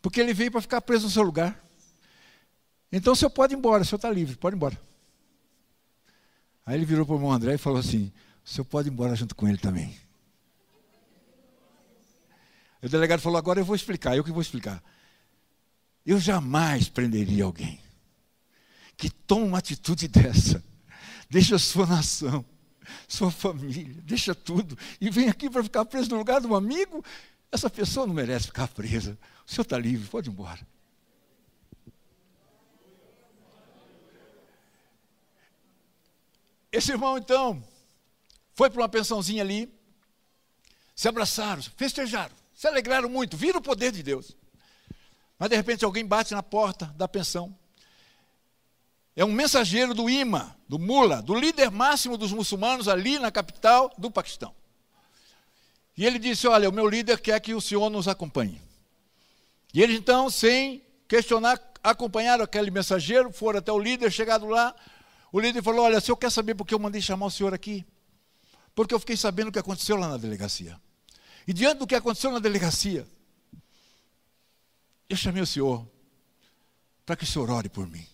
porque 0.00 0.20
ele 0.20 0.32
veio 0.32 0.52
para 0.52 0.60
ficar 0.60 0.80
preso 0.80 1.06
no 1.06 1.10
seu 1.10 1.24
lugar. 1.24 1.60
Então 2.92 3.14
o 3.14 3.16
senhor 3.16 3.30
pode 3.30 3.52
ir 3.52 3.56
embora, 3.56 3.82
o 3.82 3.84
senhor 3.84 3.96
está 3.96 4.08
livre, 4.08 4.36
pode 4.36 4.54
ir 4.54 4.58
embora. 4.58 4.80
Aí 6.64 6.76
ele 6.76 6.84
virou 6.84 7.04
para 7.04 7.16
o 7.16 7.18
irmão 7.18 7.32
André 7.32 7.54
e 7.54 7.58
falou 7.58 7.80
assim: 7.80 8.12
o 8.44 8.48
senhor 8.48 8.64
pode 8.64 8.88
ir 8.88 8.92
embora 8.92 9.16
junto 9.16 9.34
com 9.34 9.48
ele 9.48 9.58
também. 9.58 9.98
O 12.80 12.88
delegado 12.88 13.18
falou: 13.18 13.38
agora 13.38 13.58
eu 13.58 13.64
vou 13.64 13.74
explicar, 13.74 14.16
eu 14.16 14.22
que 14.22 14.30
vou 14.30 14.40
explicar. 14.40 14.80
Eu 16.06 16.20
jamais 16.20 16.88
prenderia 16.88 17.42
alguém 17.42 17.80
que 18.96 19.10
toma 19.10 19.46
uma 19.46 19.58
atitude 19.58 20.06
dessa, 20.06 20.62
deixa 21.28 21.56
a 21.56 21.58
sua 21.58 21.86
nação, 21.86 22.44
sua 23.08 23.30
família, 23.30 24.02
deixa 24.02 24.34
tudo 24.34 24.76
e 25.00 25.10
vem 25.10 25.28
aqui 25.28 25.48
para 25.48 25.62
ficar 25.62 25.84
preso 25.84 26.10
no 26.10 26.16
lugar 26.16 26.40
de 26.40 26.46
um 26.46 26.54
amigo. 26.54 27.04
Essa 27.52 27.68
pessoa 27.68 28.06
não 28.06 28.14
merece 28.14 28.46
ficar 28.46 28.68
presa. 28.68 29.18
O 29.46 29.50
senhor 29.50 29.62
está 29.62 29.78
livre, 29.78 30.08
pode 30.08 30.28
ir 30.28 30.32
embora. 30.32 30.60
Esse 36.72 36.92
irmão, 36.92 37.18
então, 37.18 37.62
foi 38.54 38.70
para 38.70 38.80
uma 38.80 38.88
pensãozinha 38.88 39.42
ali, 39.42 39.72
se 40.94 41.08
abraçaram, 41.08 41.62
festejaram, 41.76 42.34
se 42.54 42.68
alegraram 42.68 43.08
muito, 43.08 43.36
viram 43.36 43.58
o 43.58 43.62
poder 43.62 43.90
de 43.90 44.02
Deus. 44.02 44.36
Mas 45.38 45.48
de 45.48 45.56
repente 45.56 45.84
alguém 45.84 46.04
bate 46.04 46.32
na 46.32 46.42
porta 46.42 46.86
da 46.96 47.08
pensão. 47.08 47.56
É 49.16 49.24
um 49.24 49.32
mensageiro 49.32 49.94
do 49.94 50.08
IMA, 50.08 50.56
do 50.70 50.78
Mula, 50.78 51.20
do 51.20 51.34
líder 51.34 51.68
máximo 51.68 52.16
dos 52.16 52.30
muçulmanos 52.30 52.86
ali 52.86 53.18
na 53.18 53.32
capital 53.32 53.92
do 53.98 54.08
Paquistão. 54.08 54.54
E 55.96 56.06
ele 56.06 56.16
disse: 56.16 56.46
Olha, 56.46 56.68
o 56.68 56.72
meu 56.72 56.88
líder 56.88 57.18
quer 57.18 57.40
que 57.40 57.52
o 57.52 57.60
senhor 57.60 57.90
nos 57.90 58.06
acompanhe. 58.06 58.62
E 59.74 59.82
eles 59.82 59.98
então, 59.98 60.30
sem 60.30 60.80
questionar, 61.08 61.60
acompanharam 61.82 62.44
aquele 62.44 62.70
mensageiro, 62.70 63.32
foram 63.32 63.58
até 63.58 63.72
o 63.72 63.80
líder, 63.80 64.12
chegado 64.12 64.46
lá. 64.46 64.72
O 65.32 65.40
líder 65.40 65.60
falou: 65.60 65.86
Olha, 65.86 65.98
o 65.98 66.00
senhor 66.00 66.16
quer 66.16 66.30
saber 66.30 66.54
por 66.54 66.64
que 66.64 66.72
eu 66.72 66.78
mandei 66.78 67.02
chamar 67.02 67.26
o 67.26 67.30
senhor 67.32 67.52
aqui? 67.52 67.84
Porque 68.72 68.94
eu 68.94 69.00
fiquei 69.00 69.16
sabendo 69.16 69.48
o 69.48 69.52
que 69.52 69.58
aconteceu 69.58 69.96
lá 69.96 70.06
na 70.06 70.18
delegacia. 70.18 70.80
E 71.48 71.52
diante 71.52 71.78
do 71.78 71.86
que 71.86 71.96
aconteceu 71.96 72.30
na 72.30 72.38
delegacia, 72.38 73.04
eu 75.08 75.16
chamei 75.16 75.42
o 75.42 75.46
senhor 75.48 75.84
para 77.04 77.16
que 77.16 77.24
o 77.24 77.26
senhor 77.26 77.50
ore 77.50 77.68
por 77.68 77.88
mim. 77.88 78.06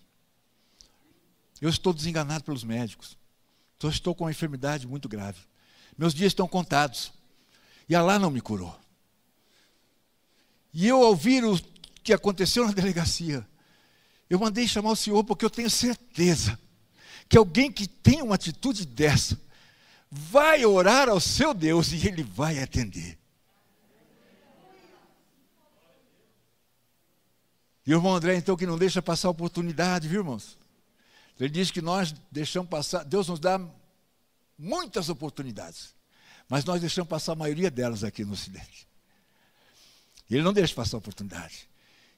Eu 1.60 1.68
estou 1.68 1.92
desenganado 1.92 2.44
pelos 2.44 2.64
médicos. 2.64 3.16
Então, 3.76 3.90
estou 3.90 4.14
com 4.14 4.24
uma 4.24 4.30
enfermidade 4.30 4.86
muito 4.86 5.08
grave. 5.08 5.40
Meus 5.96 6.14
dias 6.14 6.30
estão 6.30 6.46
contados. 6.46 7.12
E 7.88 7.94
Allah 7.94 8.18
não 8.18 8.30
me 8.30 8.40
curou. 8.40 8.78
E 10.72 10.86
eu, 10.86 10.98
ao 10.98 11.08
ouvir 11.08 11.44
o 11.44 11.58
que 12.02 12.12
aconteceu 12.12 12.66
na 12.66 12.72
delegacia, 12.74 13.46
eu 14.28 14.38
mandei 14.38 14.66
chamar 14.66 14.90
o 14.90 14.96
senhor 14.96 15.24
porque 15.24 15.44
eu 15.44 15.50
tenho 15.50 15.70
certeza 15.70 16.58
que 17.28 17.38
alguém 17.38 17.70
que 17.70 17.86
tem 17.86 18.22
uma 18.22 18.34
atitude 18.34 18.84
dessa 18.84 19.40
vai 20.10 20.64
orar 20.64 21.08
ao 21.08 21.20
seu 21.20 21.52
Deus 21.52 21.92
e 21.92 22.06
ele 22.06 22.22
vai 22.22 22.62
atender. 22.62 23.18
E 27.86 27.94
o 27.94 27.98
irmão 27.98 28.14
André, 28.14 28.34
então, 28.34 28.56
que 28.56 28.66
não 28.66 28.76
deixa 28.76 29.00
passar 29.00 29.28
a 29.28 29.30
oportunidade, 29.30 30.08
viu, 30.08 30.20
irmãos? 30.20 30.58
Ele 31.38 31.50
diz 31.50 31.70
que 31.70 31.82
nós 31.82 32.14
deixamos 32.30 32.70
passar, 32.70 33.04
Deus 33.04 33.28
nos 33.28 33.38
dá 33.38 33.60
muitas 34.58 35.08
oportunidades, 35.08 35.94
mas 36.48 36.64
nós 36.64 36.80
deixamos 36.80 37.08
passar 37.08 37.32
a 37.32 37.36
maioria 37.36 37.70
delas 37.70 38.02
aqui 38.02 38.24
no 38.24 38.32
Ocidente. 38.32 38.86
Ele 40.30 40.42
não 40.42 40.52
deixa 40.52 40.74
passar 40.74 40.96
a 40.96 40.98
oportunidade. 40.98 41.68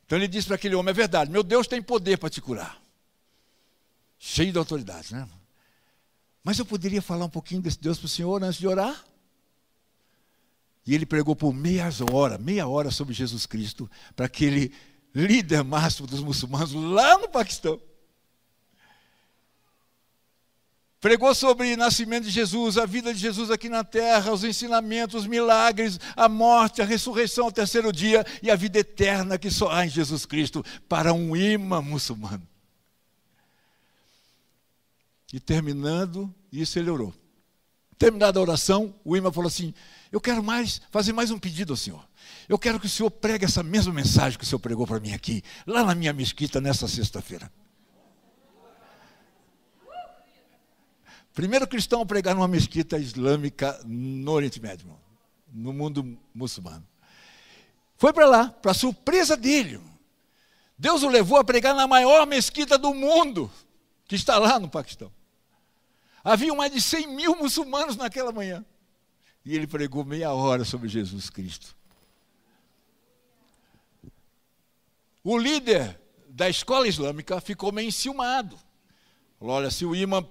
Então 0.07 0.17
ele 0.17 0.29
diz 0.29 0.47
para 0.47 0.55
aquele 0.55 0.75
homem: 0.75 0.91
é 0.91 0.95
verdade, 0.95 1.31
meu 1.31 1.43
Deus 1.43 1.67
tem 1.67 1.83
poder 1.83 2.17
para 2.17 2.31
te 2.31 2.41
curar. 2.41 2.81
Cheio 4.19 4.53
de 4.53 4.59
autoridade, 4.59 5.13
né? 5.13 5.29
Mas 6.43 6.59
eu 6.59 6.65
poderia 6.65 7.03
falar 7.03 7.27
um 7.27 7.31
pouquinho 7.31 7.61
desse 7.61 7.79
Deus 7.79 7.99
para 7.99 8.07
o 8.07 8.09
Senhor 8.09 8.43
antes 8.43 8.59
de 8.59 8.67
orar? 8.67 9.05
E 10.87 10.95
ele 10.95 11.05
pregou 11.05 11.37
por 11.37 11.53
meia 11.53 11.87
hora, 12.11 12.39
meia 12.39 12.67
hora 12.67 12.91
sobre 12.91 13.13
Jesus 13.13 13.45
Cristo, 13.45 13.91
para 14.17 14.25
aquele 14.25 14.73
líder 15.15 15.63
máximo 15.63 16.07
dos 16.07 16.21
muçulmanos 16.21 16.73
lá 16.73 17.19
no 17.19 17.29
Paquistão. 17.29 17.79
Pregou 21.01 21.33
sobre 21.33 21.73
o 21.73 21.77
nascimento 21.77 22.25
de 22.25 22.31
Jesus, 22.31 22.77
a 22.77 22.85
vida 22.85 23.15
de 23.15 23.21
Jesus 23.21 23.53
aqui 23.53 23.69
na 23.69 23.85
terra, 23.85 24.33
os 24.33 24.43
ensinamentos, 24.43 25.15
os 25.15 25.27
milagres, 25.29 25.99
a 26.17 26.29
morte, 26.29 26.83
a 26.83 26.85
ressurreição 26.85 27.45
ao 27.45 27.53
terceiro 27.53 27.93
dia 27.93 28.27
e 28.43 28.51
a 28.51 28.57
vida 28.57 28.81
eterna 28.81 29.39
que 29.39 29.49
só 29.49 29.71
há 29.71 29.87
em 29.87 29.89
Jesus 29.89 30.27
Cristo 30.27 30.65
para 30.89 31.13
um 31.13 31.37
imã 31.37 31.81
muçulmano. 31.81 32.43
E 35.33 35.39
terminando, 35.39 36.35
isso 36.51 36.79
ele 36.81 36.91
orou. 36.91 37.15
Terminada 37.97 38.41
a 38.41 38.43
oração, 38.43 38.93
o 39.05 39.17
imã 39.17 39.31
falou 39.31 39.49
assim: 39.49 39.73
Eu 40.11 40.21
quero 40.21 40.43
mais, 40.43 40.81
fazer 40.91 41.13
mais 41.13 41.31
um 41.31 41.39
pedido 41.39 41.73
ao 41.75 41.77
Senhor. 41.77 42.09
Eu 42.49 42.59
quero 42.59 42.81
que 42.81 42.87
o 42.87 42.91
Senhor 42.91 43.11
pregue 43.11 43.45
essa 43.45 43.63
mesma 43.63 43.93
mensagem 43.93 44.37
que 44.37 44.45
o 44.45 44.47
Senhor 44.47 44.59
pregou 44.59 44.87
para 44.87 44.99
mim 44.99 45.13
aqui, 45.13 45.45
lá 45.65 45.85
na 45.85 45.95
minha 45.95 46.13
mesquita, 46.13 46.61
nessa 46.61 46.89
sexta-feira. 46.89 47.53
Primeiro 51.39 51.69
cristão 51.69 52.01
a 52.01 52.05
pregar 52.05 52.35
numa 52.35 52.49
mesquita 52.49 52.99
islâmica 52.99 53.81
no 53.87 54.33
Oriente 54.33 54.61
Médio, 54.61 54.93
no 55.53 55.73
mundo 55.73 56.19
muçulmano. 56.35 56.85
Foi 57.97 58.13
para 58.13 58.27
lá, 58.27 58.49
para 58.49 58.75
surpresa 58.75 59.37
dele. 59.37 59.81
Deus 60.77 61.05
o 61.05 61.09
levou 61.09 61.39
a 61.39 61.45
pregar 61.45 61.77
na 61.77 61.87
maior 61.87 62.27
mesquita 62.27 62.77
do 62.77 62.93
mundo, 62.93 63.49
que 64.09 64.17
está 64.17 64.37
lá 64.37 64.59
no 64.59 64.69
Paquistão. 64.69 65.13
Havia 66.25 66.53
mais 66.57 66.73
de 66.73 66.81
100 66.81 67.07
mil 67.07 67.37
muçulmanos 67.37 67.95
naquela 67.97 68.33
manhã. 68.33 68.67
E 69.45 69.55
ele 69.55 69.69
pregou 69.69 70.05
meia 70.05 70.33
hora 70.33 70.65
sobre 70.65 70.89
Jesus 70.89 71.31
Cristo. 71.31 71.77
O 75.23 75.39
líder 75.39 76.01
da 76.29 76.49
escola 76.49 76.89
islâmica 76.89 77.41
ficou 77.41 77.71
meio 77.71 77.87
enciumado. 77.87 78.59
Falou: 79.39 79.55
olha, 79.55 79.71
se 79.71 79.87
o 79.87 79.95
imã 79.95 80.27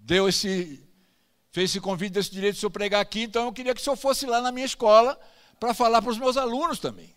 deu 0.00 0.28
esse, 0.28 0.82
fez 1.52 1.70
esse 1.70 1.80
convite 1.80 2.12
desse 2.12 2.30
direito 2.30 2.58
de 2.58 2.64
eu 2.64 2.70
pregar 2.70 3.00
aqui, 3.00 3.22
então 3.22 3.46
eu 3.46 3.52
queria 3.52 3.74
que 3.74 3.80
o 3.80 3.84
senhor 3.84 3.96
fosse 3.96 4.26
lá 4.26 4.40
na 4.40 4.50
minha 4.50 4.66
escola 4.66 5.18
para 5.58 5.74
falar 5.74 6.02
para 6.02 6.10
os 6.10 6.18
meus 6.18 6.36
alunos 6.36 6.78
também. 6.78 7.14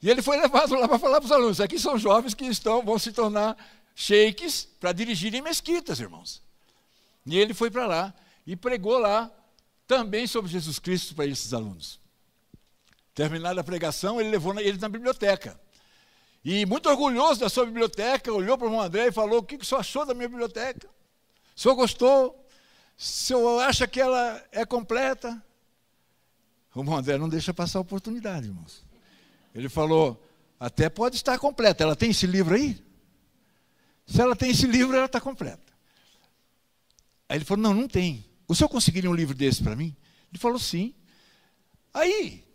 E 0.00 0.08
ele 0.08 0.22
foi 0.22 0.36
levado 0.40 0.74
lá 0.74 0.86
para 0.86 0.98
falar 0.98 1.20
para 1.20 1.26
os 1.26 1.32
alunos. 1.32 1.60
Aqui 1.60 1.78
são 1.78 1.98
jovens 1.98 2.34
que 2.34 2.44
estão, 2.46 2.84
vão 2.84 2.98
se 2.98 3.12
tornar 3.12 3.56
sheiks 3.94 4.68
para 4.78 4.92
dirigirem 4.92 5.42
mesquitas, 5.42 5.98
irmãos. 6.00 6.42
E 7.26 7.36
ele 7.36 7.52
foi 7.52 7.70
para 7.70 7.86
lá 7.86 8.14
e 8.46 8.56
pregou 8.56 8.98
lá 8.98 9.30
também 9.86 10.26
sobre 10.26 10.50
Jesus 10.50 10.78
Cristo 10.78 11.14
para 11.14 11.26
esses 11.26 11.52
alunos. 11.52 11.98
Terminada 13.14 13.60
a 13.60 13.64
pregação, 13.64 14.20
ele 14.20 14.30
levou 14.30 14.58
eles 14.60 14.80
na 14.80 14.88
biblioteca. 14.88 15.58
E 16.44 16.64
muito 16.64 16.88
orgulhoso 16.88 17.40
da 17.40 17.48
sua 17.48 17.66
biblioteca, 17.66 18.32
olhou 18.32 18.56
para 18.56 18.66
o 18.66 18.68
irmão 18.68 18.80
André 18.80 19.08
e 19.08 19.12
falou: 19.12 19.40
O 19.40 19.42
que 19.42 19.56
o 19.56 19.64
senhor 19.64 19.80
achou 19.80 20.06
da 20.06 20.14
minha 20.14 20.28
biblioteca? 20.28 20.88
O 21.58 21.60
senhor 21.60 21.74
gostou? 21.74 22.30
O 22.30 23.02
senhor 23.02 23.60
acha 23.62 23.88
que 23.88 24.00
ela 24.00 24.40
é 24.52 24.64
completa? 24.64 25.42
O 26.72 26.80
irmão 26.80 26.96
André 26.96 27.18
não 27.18 27.28
deixa 27.28 27.52
passar 27.52 27.80
a 27.80 27.82
oportunidade, 27.82 28.46
irmãos. 28.46 28.84
Ele 29.52 29.68
falou: 29.68 30.24
Até 30.60 30.88
pode 30.88 31.16
estar 31.16 31.36
completa. 31.38 31.82
Ela 31.82 31.96
tem 31.96 32.10
esse 32.10 32.28
livro 32.28 32.54
aí? 32.54 32.80
Se 34.06 34.20
ela 34.20 34.36
tem 34.36 34.50
esse 34.50 34.68
livro, 34.68 34.96
ela 34.96 35.06
está 35.06 35.20
completa. 35.20 35.72
Aí 37.28 37.38
ele 37.38 37.44
falou: 37.44 37.64
Não, 37.64 37.74
não 37.74 37.88
tem. 37.88 38.24
O 38.46 38.54
senhor 38.54 38.68
conseguiria 38.68 39.10
um 39.10 39.14
livro 39.14 39.34
desse 39.34 39.60
para 39.60 39.74
mim? 39.74 39.96
Ele 40.30 40.38
falou: 40.38 40.60
Sim. 40.60 40.94
Aí, 41.92 42.48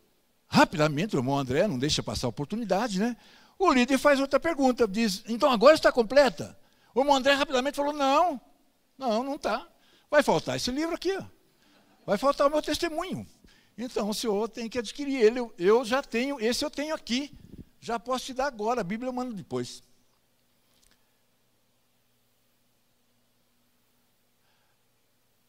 Rapidamente, 0.53 1.15
o 1.15 1.19
irmão 1.19 1.35
André 1.35 1.67
não 1.67 1.79
deixa 1.79 2.03
passar 2.03 2.27
a 2.27 2.29
oportunidade, 2.29 2.99
né? 2.99 3.17
O 3.57 3.73
líder 3.73 3.97
faz 3.97 4.19
outra 4.19 4.39
pergunta, 4.39 4.87
diz: 4.87 5.23
então 5.27 5.51
agora 5.51 5.73
está 5.73 5.91
completa? 5.91 6.55
O 6.93 7.01
irmão 7.01 7.15
André 7.15 7.33
rapidamente 7.33 7.75
falou: 7.75 7.91
não, 7.91 8.39
não, 8.97 9.23
não 9.23 9.35
está. 9.35 9.67
Vai 10.09 10.21
faltar 10.21 10.55
esse 10.55 10.71
livro 10.71 10.95
aqui, 10.95 11.15
ó. 11.17 11.23
vai 12.05 12.17
faltar 12.17 12.47
o 12.47 12.49
meu 12.49 12.61
testemunho. 12.61 13.27
Então 13.77 14.09
o 14.09 14.13
senhor 14.13 14.47
tem 14.49 14.69
que 14.69 14.77
adquirir 14.77 15.21
ele. 15.21 15.39
Eu, 15.39 15.53
eu 15.57 15.85
já 15.85 16.01
tenho, 16.03 16.39
esse 16.39 16.63
eu 16.63 16.69
tenho 16.69 16.93
aqui. 16.93 17.35
Já 17.79 17.99
posso 17.99 18.25
te 18.25 18.33
dar 18.33 18.47
agora, 18.47 18.81
a 18.81 18.83
Bíblia 18.83 19.09
eu 19.09 19.13
mando 19.13 19.33
depois. 19.33 19.83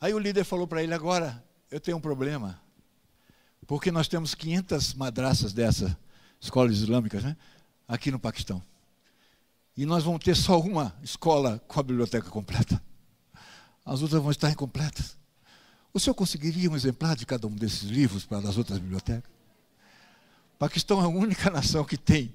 Aí 0.01 0.13
o 0.13 0.19
líder 0.19 0.45
falou 0.45 0.67
para 0.67 0.83
ele: 0.83 0.93
agora 0.93 1.43
eu 1.71 1.81
tenho 1.81 1.97
um 1.97 2.01
problema, 2.01 2.61
porque 3.67 3.91
nós 3.91 4.09
temos 4.09 4.35
500 4.35 4.95
madraças 4.95 5.53
dessas 5.53 5.97
escolas 6.41 6.73
islâmicas, 6.73 7.23
né? 7.23 7.37
Aqui 7.87 8.11
no 8.11 8.19
Paquistão. 8.19 8.63
E 9.77 9.85
nós 9.85 10.05
vamos 10.05 10.23
ter 10.23 10.37
só 10.37 10.61
uma 10.61 10.95
escola 11.03 11.59
com 11.67 11.81
a 11.81 11.83
biblioteca 11.83 12.29
completa. 12.31 12.83
As 13.85 14.03
outras 14.03 14.23
vão 14.23 14.31
estar 14.31 14.51
incompletas. 14.51 15.17
O 15.93 16.01
senhor 16.01 16.15
conseguiria 16.15 16.71
um 16.71 16.77
exemplar 16.77 17.15
de 17.15 17.27
cada 17.27 17.47
um 17.47 17.55
desses 17.55 17.83
livros 17.83 18.25
para 18.25 18.49
as 18.49 18.57
outras 18.57 18.79
bibliotecas? 18.79 19.31
Paquistão 20.59 21.01
é 21.01 21.05
a 21.05 21.09
única 21.09 21.51
nação 21.53 21.85
que 21.85 21.97
tem, 21.97 22.33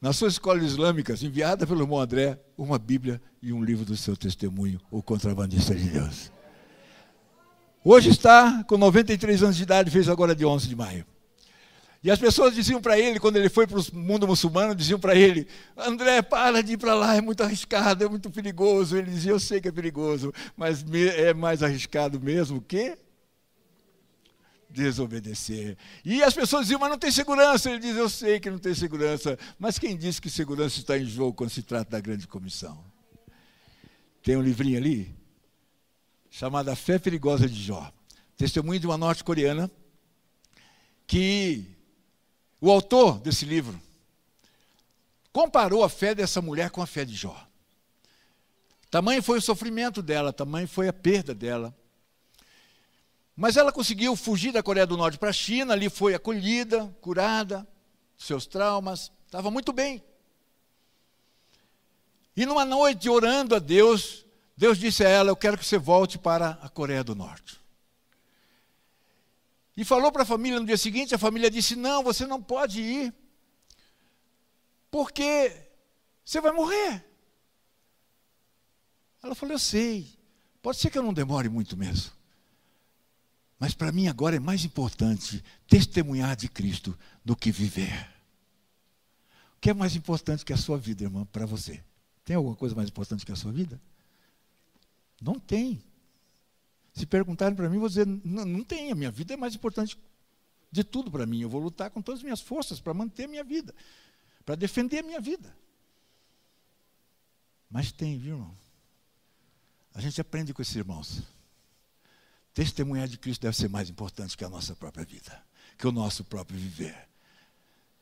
nas 0.00 0.16
suas 0.16 0.34
escolas 0.34 0.64
islâmicas, 0.64 1.22
enviada 1.22 1.66
pelo 1.66 1.82
irmão 1.82 2.00
André, 2.00 2.38
uma 2.56 2.78
Bíblia 2.78 3.20
e 3.42 3.52
um 3.52 3.62
livro 3.62 3.84
do 3.84 3.96
seu 3.96 4.16
testemunho, 4.16 4.80
O 4.90 5.02
Contrabandista 5.02 5.74
de 5.74 5.88
Deus. 5.88 6.32
Hoje 7.84 8.10
está 8.10 8.64
com 8.64 8.76
93 8.76 9.42
anos 9.42 9.56
de 9.56 9.62
idade, 9.62 9.90
fez 9.90 10.08
agora 10.08 10.34
de 10.34 10.44
11 10.44 10.66
de 10.66 10.74
maio. 10.74 11.06
E 12.06 12.10
as 12.12 12.20
pessoas 12.20 12.54
diziam 12.54 12.80
para 12.80 12.96
ele, 12.96 13.18
quando 13.18 13.34
ele 13.34 13.48
foi 13.48 13.66
para 13.66 13.80
o 13.80 13.84
mundo 13.92 14.28
muçulmano, 14.28 14.76
diziam 14.76 14.96
para 14.96 15.16
ele: 15.16 15.48
André, 15.76 16.22
para 16.22 16.62
de 16.62 16.74
ir 16.74 16.76
para 16.76 16.94
lá, 16.94 17.16
é 17.16 17.20
muito 17.20 17.42
arriscado, 17.42 18.04
é 18.04 18.08
muito 18.08 18.30
perigoso. 18.30 18.96
Ele 18.96 19.10
dizia: 19.10 19.32
Eu 19.32 19.40
sei 19.40 19.60
que 19.60 19.66
é 19.66 19.72
perigoso, 19.72 20.32
mas 20.56 20.84
é 21.16 21.34
mais 21.34 21.64
arriscado 21.64 22.20
mesmo 22.20 22.60
que 22.60 22.96
desobedecer. 24.70 25.76
E 26.04 26.22
as 26.22 26.32
pessoas 26.32 26.62
diziam: 26.66 26.78
Mas 26.78 26.90
não 26.90 26.96
tem 26.96 27.10
segurança. 27.10 27.68
Ele 27.68 27.80
diz: 27.80 27.96
Eu 27.96 28.08
sei 28.08 28.38
que 28.38 28.52
não 28.52 28.58
tem 28.60 28.72
segurança, 28.72 29.36
mas 29.58 29.76
quem 29.76 29.96
disse 29.96 30.22
que 30.22 30.30
segurança 30.30 30.78
está 30.78 30.96
em 30.96 31.06
jogo 31.06 31.32
quando 31.32 31.50
se 31.50 31.64
trata 31.64 31.90
da 31.90 32.00
grande 32.00 32.28
comissão? 32.28 32.84
Tem 34.22 34.36
um 34.36 34.42
livrinho 34.42 34.78
ali, 34.78 35.12
chamado 36.30 36.68
A 36.68 36.76
Fé 36.76 37.00
Perigosa 37.00 37.48
de 37.48 37.60
Jó. 37.60 37.92
Testemunho 38.36 38.78
de 38.78 38.86
uma 38.86 38.96
norte-coreana 38.96 39.68
que 41.04 41.74
o 42.60 42.70
autor 42.70 43.18
desse 43.20 43.44
livro 43.44 43.80
comparou 45.32 45.84
a 45.84 45.88
fé 45.88 46.14
dessa 46.14 46.40
mulher 46.40 46.70
com 46.70 46.80
a 46.80 46.86
fé 46.86 47.04
de 47.04 47.14
Jó. 47.14 47.46
Tamanho 48.90 49.22
foi 49.22 49.38
o 49.38 49.42
sofrimento 49.42 50.00
dela, 50.00 50.32
tamanho 50.32 50.66
foi 50.66 50.88
a 50.88 50.92
perda 50.92 51.34
dela. 51.34 51.76
Mas 53.36 53.58
ela 53.58 53.70
conseguiu 53.70 54.16
fugir 54.16 54.52
da 54.52 54.62
Coreia 54.62 54.86
do 54.86 54.96
Norte 54.96 55.18
para 55.18 55.28
a 55.28 55.34
China, 55.34 55.74
ali 55.74 55.90
foi 55.90 56.14
acolhida, 56.14 56.86
curada, 57.02 57.68
seus 58.16 58.46
traumas, 58.46 59.12
estava 59.26 59.50
muito 59.50 59.74
bem. 59.74 60.02
E 62.34 62.46
numa 62.46 62.64
noite, 62.64 63.10
orando 63.10 63.54
a 63.54 63.58
Deus, 63.58 64.24
Deus 64.56 64.78
disse 64.78 65.04
a 65.04 65.08
ela: 65.08 65.30
Eu 65.30 65.36
quero 65.36 65.58
que 65.58 65.66
você 65.66 65.76
volte 65.76 66.18
para 66.18 66.58
a 66.62 66.68
Coreia 66.68 67.04
do 67.04 67.14
Norte. 67.14 67.60
E 69.76 69.84
falou 69.84 70.10
para 70.10 70.22
a 70.22 70.26
família 70.26 70.58
no 70.58 70.66
dia 70.66 70.78
seguinte, 70.78 71.14
a 71.14 71.18
família 71.18 71.50
disse: 71.50 71.76
Não, 71.76 72.02
você 72.02 72.26
não 72.26 72.42
pode 72.42 72.80
ir, 72.80 73.14
porque 74.90 75.70
você 76.24 76.40
vai 76.40 76.52
morrer. 76.52 77.04
Ela 79.22 79.34
falou: 79.34 79.54
Eu 79.54 79.58
sei, 79.58 80.18
pode 80.62 80.78
ser 80.78 80.90
que 80.90 80.96
eu 80.96 81.02
não 81.02 81.12
demore 81.12 81.48
muito 81.48 81.76
mesmo. 81.76 82.12
Mas 83.58 83.74
para 83.74 83.92
mim 83.92 84.06
agora 84.06 84.36
é 84.36 84.40
mais 84.40 84.64
importante 84.64 85.42
testemunhar 85.66 86.36
de 86.36 86.48
Cristo 86.48 86.98
do 87.24 87.34
que 87.34 87.50
viver. 87.50 88.10
O 89.56 89.60
que 89.60 89.70
é 89.70 89.74
mais 89.74 89.96
importante 89.96 90.44
que 90.44 90.52
a 90.52 90.56
sua 90.56 90.78
vida, 90.78 91.04
irmã, 91.04 91.24
para 91.26 91.46
você? 91.46 91.82
Tem 92.24 92.36
alguma 92.36 92.56
coisa 92.56 92.74
mais 92.74 92.88
importante 92.88 93.24
que 93.24 93.32
a 93.32 93.36
sua 93.36 93.52
vida? 93.52 93.80
Não 95.20 95.38
tem. 95.38 95.82
Se 96.96 97.04
perguntarem 97.04 97.54
para 97.54 97.68
mim, 97.68 97.78
vou 97.78 97.90
dizer: 97.90 98.06
não, 98.06 98.46
não 98.46 98.64
tem, 98.64 98.90
a 98.90 98.94
minha 98.94 99.10
vida 99.10 99.34
é 99.34 99.36
mais 99.36 99.54
importante 99.54 99.98
de 100.72 100.82
tudo 100.82 101.10
para 101.10 101.26
mim. 101.26 101.42
Eu 101.42 101.48
vou 101.50 101.60
lutar 101.60 101.90
com 101.90 102.00
todas 102.00 102.20
as 102.20 102.24
minhas 102.24 102.40
forças 102.40 102.80
para 102.80 102.94
manter 102.94 103.24
a 103.24 103.28
minha 103.28 103.44
vida, 103.44 103.74
para 104.46 104.54
defender 104.54 105.00
a 105.00 105.02
minha 105.02 105.20
vida. 105.20 105.54
Mas 107.70 107.92
tem, 107.92 108.18
viu, 108.18 108.36
irmão? 108.36 108.56
A 109.92 110.00
gente 110.00 110.18
aprende 110.22 110.54
com 110.54 110.62
esses 110.62 110.74
irmãos. 110.74 111.22
Testemunhar 112.54 113.06
de 113.06 113.18
Cristo 113.18 113.42
deve 113.42 113.56
ser 113.56 113.68
mais 113.68 113.90
importante 113.90 114.34
que 114.34 114.44
a 114.44 114.48
nossa 114.48 114.74
própria 114.74 115.04
vida, 115.04 115.44
que 115.76 115.86
o 115.86 115.92
nosso 115.92 116.24
próprio 116.24 116.58
viver. 116.58 116.96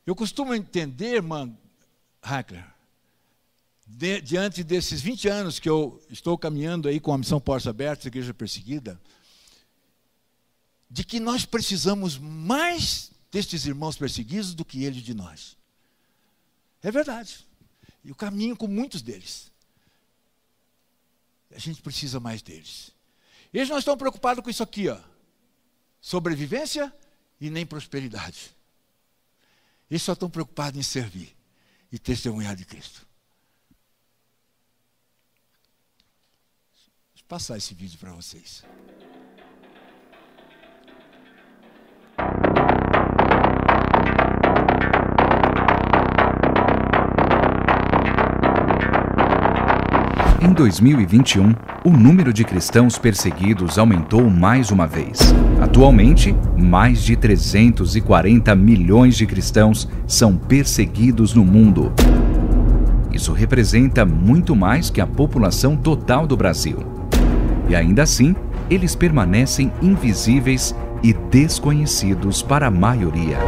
Eu 0.06 0.14
costumo 0.14 0.54
entender, 0.54 1.16
irmã 1.16 1.52
Hackler, 2.22 2.64
de, 3.86 4.20
diante 4.20 4.64
desses 4.64 5.00
20 5.00 5.28
anos 5.28 5.58
que 5.58 5.68
eu 5.68 6.02
estou 6.08 6.38
caminhando 6.38 6.88
aí 6.88 6.98
com 6.98 7.12
a 7.12 7.18
missão 7.18 7.40
Portas 7.40 7.66
Abertas, 7.66 8.06
Igreja 8.06 8.32
Perseguida, 8.32 9.00
de 10.90 11.04
que 11.04 11.20
nós 11.20 11.44
precisamos 11.44 12.16
mais 12.18 13.10
destes 13.30 13.66
irmãos 13.66 13.96
perseguidos 13.96 14.54
do 14.54 14.64
que 14.64 14.84
eles 14.84 15.02
de 15.02 15.12
nós. 15.12 15.56
É 16.82 16.90
verdade. 16.90 17.46
E 18.04 18.10
eu 18.10 18.14
caminho 18.14 18.56
com 18.56 18.68
muitos 18.68 19.02
deles. 19.02 19.50
A 21.50 21.58
gente 21.58 21.82
precisa 21.82 22.20
mais 22.20 22.42
deles. 22.42 22.92
Eles 23.52 23.68
não 23.68 23.78
estão 23.78 23.96
preocupados 23.96 24.42
com 24.42 24.50
isso 24.50 24.62
aqui, 24.62 24.88
ó. 24.88 25.00
Sobrevivência 26.00 26.92
e 27.40 27.50
nem 27.50 27.64
prosperidade. 27.64 28.54
Eles 29.90 30.02
só 30.02 30.12
estão 30.12 30.28
preocupados 30.28 30.78
em 30.78 30.82
servir 30.82 31.34
e 31.90 31.98
testemunhar 31.98 32.56
de 32.56 32.64
Cristo. 32.64 33.06
Passar 37.34 37.56
esse 37.56 37.74
vídeo 37.74 37.98
para 37.98 38.12
vocês. 38.12 38.62
Em 50.40 50.52
2021, 50.52 51.56
o 51.84 51.90
número 51.90 52.32
de 52.32 52.44
cristãos 52.44 52.98
perseguidos 52.98 53.78
aumentou 53.80 54.30
mais 54.30 54.70
uma 54.70 54.86
vez. 54.86 55.18
Atualmente, 55.60 56.32
mais 56.56 57.02
de 57.02 57.16
340 57.16 58.54
milhões 58.54 59.16
de 59.16 59.26
cristãos 59.26 59.88
são 60.06 60.36
perseguidos 60.36 61.34
no 61.34 61.44
mundo. 61.44 61.92
Isso 63.12 63.32
representa 63.32 64.06
muito 64.06 64.54
mais 64.54 64.88
que 64.88 65.00
a 65.00 65.06
população 65.06 65.76
total 65.76 66.28
do 66.28 66.36
Brasil. 66.36 66.93
E 67.68 67.74
ainda 67.74 68.02
assim, 68.02 68.34
eles 68.70 68.94
permanecem 68.94 69.72
invisíveis 69.82 70.74
e 71.02 71.12
desconhecidos 71.12 72.42
para 72.42 72.68
a 72.68 72.70
maioria. 72.70 73.38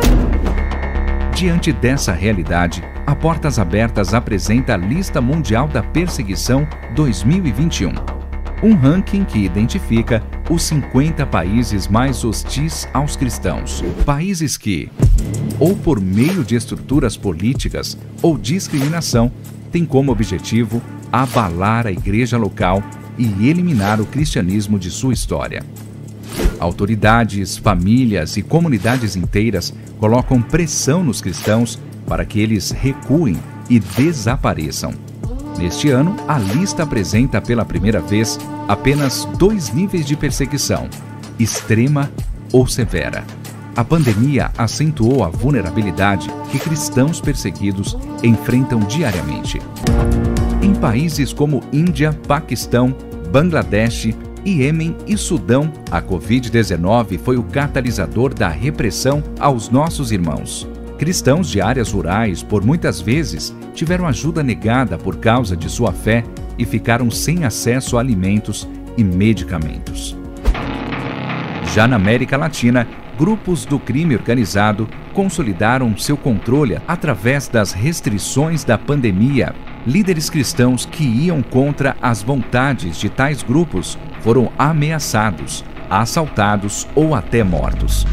Diante 1.34 1.72
dessa 1.72 2.12
realidade, 2.12 2.82
a 3.06 3.14
Portas 3.14 3.58
Abertas 3.58 4.14
apresenta 4.14 4.74
a 4.74 4.76
Lista 4.76 5.20
Mundial 5.20 5.68
da 5.68 5.82
Perseguição 5.82 6.66
2021, 6.94 7.92
um 8.62 8.74
ranking 8.74 9.22
que 9.22 9.38
identifica 9.38 10.22
os 10.50 10.62
50 10.62 11.26
países 11.26 11.88
mais 11.88 12.24
hostis 12.24 12.88
aos 12.92 13.16
cristãos. 13.16 13.84
Países 14.04 14.56
que, 14.56 14.90
ou 15.60 15.76
por 15.76 16.00
meio 16.00 16.42
de 16.42 16.56
estruturas 16.56 17.16
políticas 17.16 17.98
ou 18.22 18.38
discriminação, 18.38 19.30
têm 19.70 19.84
como 19.84 20.12
objetivo 20.12 20.80
abalar 21.12 21.86
a 21.86 21.92
igreja 21.92 22.38
local 22.38 22.82
e 23.18 23.48
eliminar 23.48 24.00
o 24.00 24.06
cristianismo 24.06 24.78
de 24.78 24.90
sua 24.90 25.12
história. 25.12 25.64
Autoridades, 26.58 27.56
famílias 27.56 28.36
e 28.36 28.42
comunidades 28.42 29.16
inteiras 29.16 29.72
colocam 29.98 30.40
pressão 30.40 31.04
nos 31.04 31.20
cristãos 31.20 31.78
para 32.06 32.24
que 32.24 32.40
eles 32.40 32.70
recuem 32.70 33.36
e 33.68 33.78
desapareçam. 33.78 34.94
Neste 35.58 35.88
ano, 35.88 36.14
a 36.28 36.38
lista 36.38 36.82
apresenta 36.82 37.40
pela 37.40 37.64
primeira 37.64 38.00
vez 38.00 38.38
apenas 38.68 39.26
dois 39.38 39.72
níveis 39.72 40.06
de 40.06 40.16
perseguição: 40.16 40.88
extrema 41.38 42.10
ou 42.52 42.66
severa. 42.66 43.24
A 43.74 43.84
pandemia 43.84 44.50
acentuou 44.56 45.22
a 45.22 45.28
vulnerabilidade 45.28 46.28
que 46.50 46.58
cristãos 46.58 47.20
perseguidos 47.20 47.96
enfrentam 48.22 48.80
diariamente. 48.80 49.60
Em 50.66 50.74
países 50.74 51.32
como 51.32 51.62
Índia, 51.72 52.12
Paquistão, 52.26 52.92
Bangladesh, 53.30 54.08
Iêmen 54.44 54.96
e 55.06 55.16
Sudão, 55.16 55.72
a 55.92 56.02
Covid-19 56.02 57.20
foi 57.20 57.36
o 57.36 57.44
catalisador 57.44 58.34
da 58.34 58.48
repressão 58.48 59.22
aos 59.38 59.70
nossos 59.70 60.10
irmãos. 60.10 60.68
Cristãos 60.98 61.48
de 61.48 61.60
áreas 61.60 61.92
rurais, 61.92 62.42
por 62.42 62.64
muitas 62.64 63.00
vezes, 63.00 63.54
tiveram 63.74 64.08
ajuda 64.08 64.42
negada 64.42 64.98
por 64.98 65.18
causa 65.18 65.56
de 65.56 65.70
sua 65.70 65.92
fé 65.92 66.24
e 66.58 66.64
ficaram 66.64 67.12
sem 67.12 67.44
acesso 67.44 67.96
a 67.96 68.00
alimentos 68.00 68.68
e 68.96 69.04
medicamentos. 69.04 70.16
Já 71.72 71.86
na 71.86 71.94
América 71.94 72.36
Latina, 72.36 72.88
grupos 73.16 73.64
do 73.64 73.78
crime 73.78 74.16
organizado 74.16 74.88
consolidaram 75.14 75.96
seu 75.96 76.16
controle 76.16 76.76
através 76.88 77.46
das 77.46 77.70
restrições 77.70 78.64
da 78.64 78.76
pandemia. 78.76 79.54
Líderes 79.86 80.28
cristãos 80.28 80.84
que 80.84 81.04
iam 81.04 81.40
contra 81.42 81.96
as 82.02 82.20
vontades 82.20 82.96
de 82.96 83.08
tais 83.08 83.40
grupos 83.44 83.96
foram 84.20 84.50
ameaçados, 84.58 85.64
assaltados 85.88 86.88
ou 86.96 87.14
até 87.14 87.44
mortos. 87.44 88.04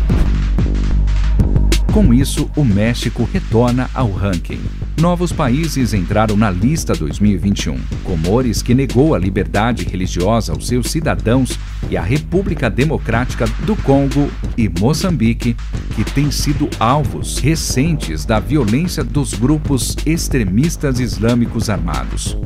Com 1.92 2.14
isso, 2.14 2.50
o 2.56 2.64
México 2.64 3.28
retorna 3.32 3.90
ao 3.96 4.12
ranking. 4.12 4.62
Novos 5.00 5.32
países 5.32 5.94
entraram 5.94 6.38
na 6.38 6.52
lista 6.52 6.94
2021. 6.94 7.78
Comores, 8.04 8.62
que 8.62 8.76
negou 8.76 9.16
a 9.16 9.20
liberdade 9.20 9.84
religiosa 9.84 10.54
aos 10.54 10.68
seus 10.68 10.92
cidadãos, 10.92 11.58
e 11.90 11.98
a 11.98 12.02
República 12.02 12.70
Democrática 12.70 13.46
do 13.66 13.76
Congo 13.76 14.30
e 14.58 14.70
Moçambique, 14.70 15.58
que 15.96 16.04
têm 16.04 16.32
sido 16.32 16.70
alvos 16.80 17.40
recentes 17.40 18.24
da 18.24 18.40
violência 18.40 19.04
dos 19.04 19.34
grupos 19.34 19.96
extremistas 20.06 21.00
islâmicos 21.00 21.70
armados. 21.70 22.38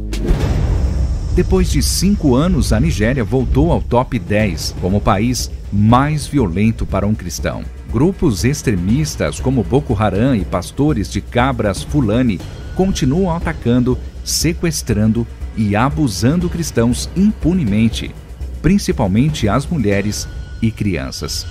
Depois 1.36 1.70
de 1.70 1.84
cinco 1.84 2.34
anos, 2.34 2.74
a 2.74 2.80
Nigéria 2.80 3.24
voltou 3.24 3.72
ao 3.72 3.82
top 3.82 4.18
10 4.18 4.76
como 4.82 4.98
o 4.98 5.02
país 5.02 5.52
mais 5.72 6.26
violento 6.26 6.86
para 6.86 7.06
um 7.06 7.14
cristão. 7.14 7.64
Grupos 7.92 8.44
extremistas 8.44 9.40
como 9.40 9.64
Boko 9.64 9.96
Haram 9.98 10.36
e 10.36 10.44
pastores 10.44 11.10
de 11.10 11.22
cabras 11.22 11.84
Fulani 11.84 12.40
continuam 12.76 13.34
atacando, 13.34 13.98
sequestrando 14.26 15.26
e 15.56 15.76
abusando 15.76 16.50
cristãos 16.50 17.10
impunemente, 17.16 18.14
principalmente 18.62 19.48
as 19.48 19.66
mulheres 19.66 20.28
e 20.62 20.70
crianças. 20.70 21.46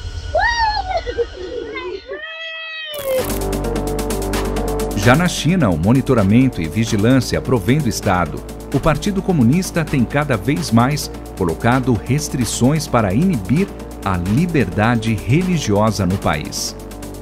Já 4.96 5.16
na 5.16 5.28
China, 5.28 5.70
o 5.70 5.78
monitoramento 5.78 6.60
e 6.60 6.68
vigilância 6.68 7.40
provém 7.40 7.78
do 7.78 7.88
Estado. 7.88 8.42
O 8.74 8.80
Partido 8.80 9.22
Comunista 9.22 9.84
tem 9.84 10.04
cada 10.04 10.36
vez 10.36 10.70
mais 10.70 11.10
colocado 11.38 11.94
restrições 11.94 12.86
para 12.86 13.14
inibir 13.14 13.68
a 14.06 14.16
liberdade 14.16 15.12
religiosa 15.14 16.06
no 16.06 16.16
país, 16.16 16.76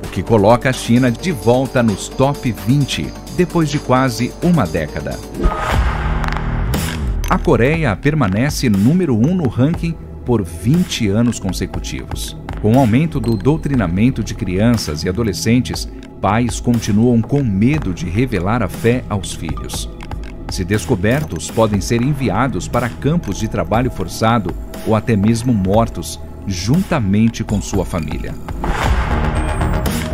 o 0.05 0.09
que 0.11 0.23
coloca 0.23 0.69
a 0.69 0.73
China 0.73 1.11
de 1.11 1.33
volta 1.33 1.83
nos 1.83 2.11
top 2.11 2.53
20 2.53 3.11
depois 3.39 3.71
de 3.71 3.79
quase 3.79 4.31
uma 4.43 4.67
década. 4.67 5.19
A 7.31 7.39
Coreia 7.39 7.97
permanece 7.97 8.69
número 8.69 9.17
1 9.17 9.31
um 9.31 9.35
no 9.35 9.49
ranking 9.49 9.95
por 10.27 10.45
20 10.45 11.09
anos 11.09 11.41
consecutivos. 11.41 12.37
Com 12.61 12.75
o 12.77 12.79
aumento 12.79 13.19
do 13.19 13.35
doutrinamento 13.35 14.23
de 14.23 14.35
crianças 14.35 15.05
e 15.05 15.09
adolescentes, 15.09 15.89
pais 16.21 16.61
continuam 16.61 17.23
com 17.23 17.43
medo 17.43 17.95
de 17.95 18.11
revelar 18.11 18.63
a 18.63 18.69
fé 18.69 19.03
aos 19.09 19.33
filhos. 19.33 19.89
Se 20.51 20.63
descobertos, 20.63 21.51
podem 21.51 21.81
ser 21.81 22.03
enviados 22.03 22.69
para 22.69 22.91
campos 22.91 23.39
de 23.39 23.49
trabalho 23.49 23.91
forçado 23.91 24.55
ou 24.87 24.95
até 24.95 25.17
mesmo 25.17 25.55
mortos 25.55 26.21
juntamente 26.47 27.43
com 27.43 27.61
sua 27.61 27.85
família. 27.85 28.35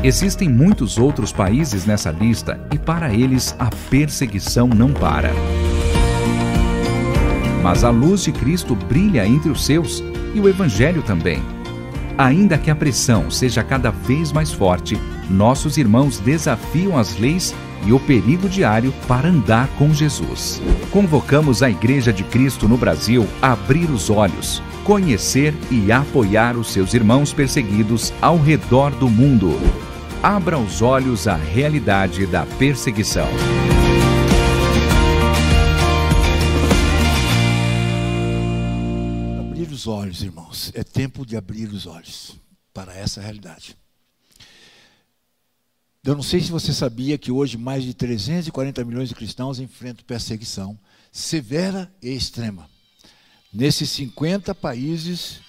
Existem 0.03 0.49
muitos 0.49 0.97
outros 0.97 1.31
países 1.31 1.85
nessa 1.85 2.11
lista 2.11 2.59
e 2.73 2.79
para 2.79 3.13
eles 3.13 3.55
a 3.59 3.69
perseguição 3.91 4.67
não 4.67 4.93
para. 4.93 5.31
Mas 7.63 7.85
a 7.85 7.91
luz 7.91 8.25
de 8.25 8.33
Cristo 8.33 8.75
brilha 8.75 9.27
entre 9.27 9.51
os 9.51 9.65
seus 9.65 10.03
e 10.35 10.41
o 10.41 10.49
Evangelho 10.49 11.03
também. 11.03 11.43
Ainda 12.17 12.57
que 12.57 12.71
a 12.71 12.75
pressão 12.75 13.31
seja 13.31 13.63
cada 13.63 13.91
vez 13.91 14.33
mais 14.33 14.51
forte, 14.51 14.99
nossos 15.29 15.77
irmãos 15.77 16.19
desafiam 16.19 16.97
as 16.97 17.19
leis 17.19 17.55
e 17.87 17.93
o 17.93 18.01
perigo 18.01 18.49
diário 18.49 18.93
para 19.07 19.29
andar 19.29 19.69
com 19.79 19.93
Jesus. 19.93 20.63
Convocamos 20.91 21.63
a 21.63 21.71
Igreja 21.71 22.13
de 22.13 22.25
Cristo 22.25 22.67
no 22.67 22.79
Brasil 22.79 23.27
a 23.43 23.53
abrir 23.53 23.91
os 23.91 24.09
olhos 24.09 24.63
conhecer 24.85 25.55
e 25.71 25.91
apoiar 25.93 26.57
os 26.57 26.73
seus 26.73 26.95
irmãos 26.95 27.33
perseguidos 27.33 28.13
ao 28.21 28.39
redor 28.39 28.91
do 28.91 29.09
mundo. 29.09 29.51
Abra 30.23 30.59
os 30.59 30.83
olhos 30.83 31.27
à 31.27 31.37
realidade 31.37 32.27
da 32.27 32.45
perseguição. 32.45 33.29
Abrir 39.41 39.71
os 39.71 39.87
olhos, 39.87 40.23
irmãos. 40.23 40.71
É 40.75 40.83
tempo 40.83 41.25
de 41.25 41.37
abrir 41.37 41.69
os 41.69 41.87
olhos 41.87 42.37
para 42.73 42.95
essa 42.95 43.21
realidade. 43.21 43.77
Eu 46.03 46.15
não 46.15 46.23
sei 46.23 46.41
se 46.41 46.51
você 46.51 46.73
sabia 46.73 47.19
que 47.19 47.31
hoje 47.31 47.59
mais 47.59 47.85
de 47.85 47.93
340 47.93 48.85
milhões 48.85 49.11
de 49.11 49.15
cristãos 49.15 49.61
enfrentam 49.61 50.05
perseguição 50.07 50.79
severa 51.13 51.93
e 52.03 52.11
extrema. 52.11 52.69
Nesses 53.53 53.91
50 53.91 54.55
países, 54.55 55.41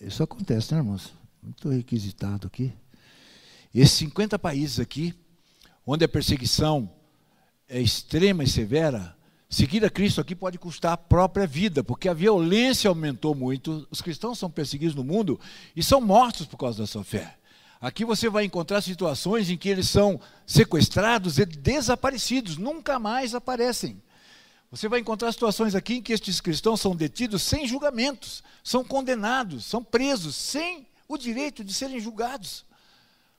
isso 0.00 0.22
acontece, 0.22 0.72
né, 0.72 0.80
irmãos? 0.80 1.12
Muito 1.42 1.68
requisitado 1.68 2.46
aqui. 2.46 2.72
Esses 3.74 3.98
50 3.98 4.38
países 4.38 4.80
aqui, 4.80 5.14
onde 5.86 6.06
a 6.06 6.08
perseguição 6.08 6.90
é 7.68 7.78
extrema 7.78 8.42
e 8.42 8.46
severa, 8.46 9.14
seguir 9.48 9.84
a 9.84 9.90
Cristo 9.90 10.22
aqui 10.22 10.34
pode 10.34 10.58
custar 10.58 10.92
a 10.92 10.96
própria 10.96 11.46
vida, 11.46 11.84
porque 11.84 12.08
a 12.08 12.14
violência 12.14 12.88
aumentou 12.88 13.34
muito. 13.34 13.86
Os 13.90 14.00
cristãos 14.00 14.38
são 14.38 14.50
perseguidos 14.50 14.94
no 14.94 15.04
mundo 15.04 15.38
e 15.76 15.82
são 15.82 16.00
mortos 16.00 16.46
por 16.46 16.56
causa 16.56 16.78
da 16.78 16.86
sua 16.86 17.04
fé. 17.04 17.36
Aqui 17.78 18.06
você 18.06 18.30
vai 18.30 18.44
encontrar 18.44 18.80
situações 18.80 19.50
em 19.50 19.58
que 19.58 19.68
eles 19.68 19.90
são 19.90 20.18
sequestrados 20.46 21.38
e 21.38 21.44
desaparecidos, 21.44 22.56
nunca 22.56 22.98
mais 22.98 23.34
aparecem. 23.34 24.00
Você 24.74 24.88
vai 24.88 24.98
encontrar 24.98 25.30
situações 25.30 25.76
aqui 25.76 25.94
em 25.94 26.02
que 26.02 26.12
estes 26.12 26.40
cristãos 26.40 26.80
são 26.80 26.96
detidos 26.96 27.42
sem 27.42 27.64
julgamentos, 27.64 28.42
são 28.64 28.82
condenados, 28.82 29.64
são 29.64 29.84
presos 29.84 30.34
sem 30.34 30.84
o 31.06 31.16
direito 31.16 31.62
de 31.62 31.72
serem 31.72 32.00
julgados. 32.00 32.64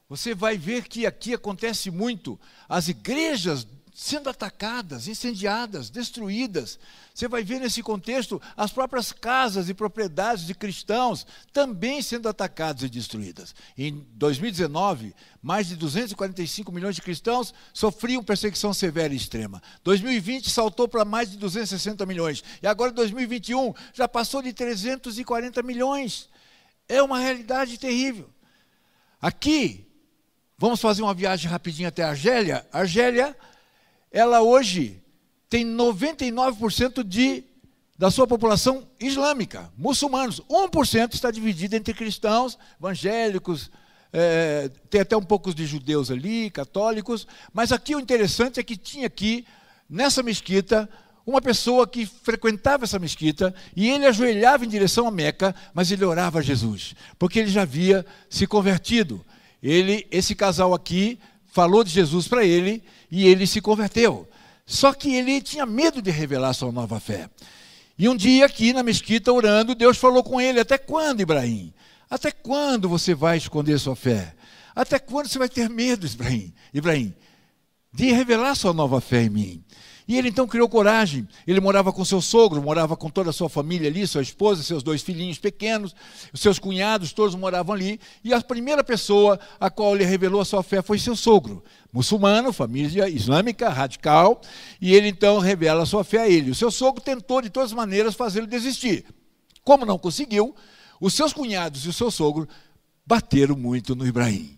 Você 0.08 0.34
vai 0.34 0.58
ver 0.58 0.88
que 0.88 1.06
aqui 1.06 1.34
acontece 1.34 1.92
muito 1.92 2.40
as 2.70 2.88
igrejas 2.88 3.68
sendo 3.98 4.30
atacadas, 4.30 5.08
incendiadas, 5.08 5.90
destruídas. 5.90 6.78
Você 7.14 7.30
vai 7.30 7.46
ver 7.46 7.62
nesse 7.62 7.82
contexto 7.82 8.42
as 8.58 8.70
próprias 8.70 9.14
casas 9.14 9.70
e 9.70 9.74
propriedades 9.74 10.46
de 10.46 10.54
cristãos 10.54 11.26
também 11.54 12.02
sendo 12.02 12.28
atacadas 12.28 12.84
e 12.84 12.90
destruídas. 12.90 13.56
Em 13.78 14.06
2019, 14.16 15.16
mais 15.42 15.70
de 15.70 15.78
245 15.78 16.74
milhões 16.74 16.96
de 16.96 17.02
cristãos 17.02 17.54
sofriam 17.74 18.22
perseguição 18.22 18.74
severa 18.74 19.14
e 19.14 19.18
extrema. 19.18 19.64
2020 19.86 20.50
saltou 20.50 20.90
para 20.90 21.06
mais 21.06 21.32
de 21.32 21.38
260 21.38 22.06
milhões. 22.06 22.44
E 22.62 22.68
agora 22.68 22.92
2021 22.92 23.74
já 23.94 24.10
passou 24.10 24.42
de 24.42 24.52
340 24.52 25.64
milhões. 25.64 26.28
É 26.90 27.02
uma 27.02 27.18
realidade 27.18 27.78
terrível. 27.78 28.30
Aqui, 29.22 29.88
vamos 30.58 30.82
fazer 30.82 31.02
uma 31.02 31.14
viagem 31.14 31.50
rapidinho 31.50 31.88
até 31.88 32.04
Argélia. 32.04 32.68
Argélia 32.74 33.34
ela 34.16 34.42
hoje 34.42 35.04
tem 35.50 35.66
99% 35.66 37.04
de, 37.04 37.44
da 38.00 38.10
sua 38.10 38.26
população 38.26 38.88
islâmica, 38.98 39.70
muçulmanos. 39.78 40.40
1% 40.50 41.14
está 41.14 41.30
dividido 41.30 41.76
entre 41.76 41.94
cristãos, 41.94 42.58
evangélicos, 42.80 43.70
é, 44.14 44.72
tem 44.90 45.02
até 45.02 45.18
um 45.18 45.22
pouco 45.22 45.54
de 45.54 45.66
judeus 45.66 46.10
ali, 46.10 46.50
católicos. 46.50 47.28
Mas 47.54 47.74
aqui 47.74 47.94
o 47.94 48.00
interessante 48.00 48.58
é 48.58 48.64
que 48.64 48.78
tinha 48.78 49.06
aqui, 49.06 49.46
nessa 49.90 50.24
mesquita, 50.24 50.90
uma 51.26 51.42
pessoa 51.42 51.86
que 51.86 52.06
frequentava 52.06 52.86
essa 52.86 52.98
mesquita 52.98 53.54
e 53.76 53.90
ele 53.90 54.06
ajoelhava 54.06 54.64
em 54.64 54.70
direção 54.70 55.08
a 55.08 55.12
Meca, 55.12 55.54
mas 55.74 55.92
ele 55.92 56.06
orava 56.06 56.40
a 56.40 56.42
Jesus, 56.42 56.96
porque 57.20 57.40
ele 57.40 57.50
já 57.50 57.64
havia 57.64 58.06
se 58.30 58.48
convertido. 58.48 59.26
Ele, 59.62 60.08
esse 60.10 60.34
casal 60.36 60.74
aqui, 60.74 61.20
falou 61.52 61.84
de 61.84 61.90
Jesus 61.90 62.30
para 62.30 62.46
ele 62.46 62.82
e 63.12 63.28
ele 63.28 63.46
se 63.46 63.62
converteu. 63.62 64.28
Só 64.66 64.94
que 64.94 65.14
ele 65.14 65.42
tinha 65.42 65.66
medo 65.66 66.02
de 66.02 66.12
revelar 66.12 66.54
sua 66.54 66.72
nova 66.72 67.00
fé. 67.00 67.30
E 67.98 68.10
um 68.10 68.16
dia, 68.16 68.46
aqui 68.46 68.74
na 68.74 68.84
mesquita, 68.84 69.32
orando, 69.32 69.76
Deus 69.76 69.98
falou 69.98 70.24
com 70.24 70.42
ele: 70.42 70.60
Até 70.60 70.78
quando, 70.78 71.22
Ibrahim? 71.22 71.74
Até 72.10 72.32
quando 72.32 72.90
você 72.90 73.14
vai 73.14 73.38
esconder 73.38 73.80
sua 73.80 73.96
fé? 73.96 74.34
Até 74.76 75.00
quando 75.00 75.28
você 75.28 75.40
vai 75.40 75.50
ter 75.50 75.70
medo, 75.70 76.06
Ibrahim? 76.06 76.54
Ibrahim, 76.74 77.14
de 77.94 78.12
revelar 78.12 78.56
sua 78.56 78.74
nova 78.74 79.00
fé 79.00 79.24
em 79.24 79.30
mim? 79.30 79.65
E 80.08 80.18
ele 80.18 80.30
então 80.30 80.48
criou 80.48 80.70
coragem. 80.70 81.28
Ele 81.48 81.60
morava 81.60 81.92
com 81.92 82.06
seu 82.06 82.22
sogro, 82.22 82.62
morava 82.62 82.96
com 82.96 83.10
toda 83.10 83.32
a 83.32 83.34
sua 83.34 83.50
família 83.50 83.90
ali, 83.90 84.06
sua 84.06 84.22
esposa, 84.22 84.62
seus 84.62 84.84
dois 84.84 85.02
filhinhos 85.02 85.40
pequenos, 85.40 85.96
os 86.32 86.40
seus 86.40 86.60
cunhados, 86.60 87.12
todos 87.12 87.34
moravam 87.36 87.74
ali. 87.74 88.00
E 88.24 88.34
a 88.34 88.40
primeira 88.42 88.84
pessoa 88.84 89.40
a 89.60 89.70
qual 89.70 89.96
ele 89.96 90.06
revelou 90.06 90.42
a 90.42 90.46
sua 90.46 90.62
fé 90.62 90.82
foi 90.82 91.00
seu 91.00 91.16
sogro, 91.16 91.64
muçulmano, 91.92 92.54
família 92.54 93.10
islâmica, 93.10 93.70
radical. 93.70 94.42
E 94.80 94.94
ele 94.94 95.08
então 95.08 95.40
revela 95.40 95.84
a 95.84 95.86
sua 95.88 96.04
fé 96.04 96.20
a 96.20 96.30
ele. 96.30 96.52
O 96.52 96.56
seu 96.56 96.70
sogro 96.70 97.02
tentou 97.02 97.42
de 97.42 97.50
todas 97.50 97.72
as 97.72 97.76
maneiras 97.76 98.14
fazê-lo 98.14 98.46
desistir. 98.46 99.06
Como 99.64 99.86
não 99.86 99.98
conseguiu, 99.98 100.56
os 101.02 101.16
seus 101.16 101.34
cunhados 101.34 101.84
e 101.86 101.90
o 101.90 101.94
seu 101.94 102.12
sogro 102.12 102.48
bateram 103.06 103.56
muito 103.56 103.96
no 103.96 104.06
Ibrahim, 104.06 104.58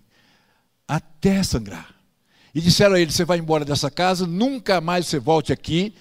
até 0.88 1.42
sangrar. 1.42 1.97
E 2.54 2.62
disseram 2.62 2.96
a 2.96 3.00
ele: 3.00 3.12
Você 3.12 3.26
vai 3.26 3.38
embora 3.38 3.66
dessa 3.66 3.90
casa, 3.92 4.26
nunca 4.26 4.82
mais 4.82 5.08
você 5.08 5.20
volte 5.20 5.52
aqui. 5.52 5.94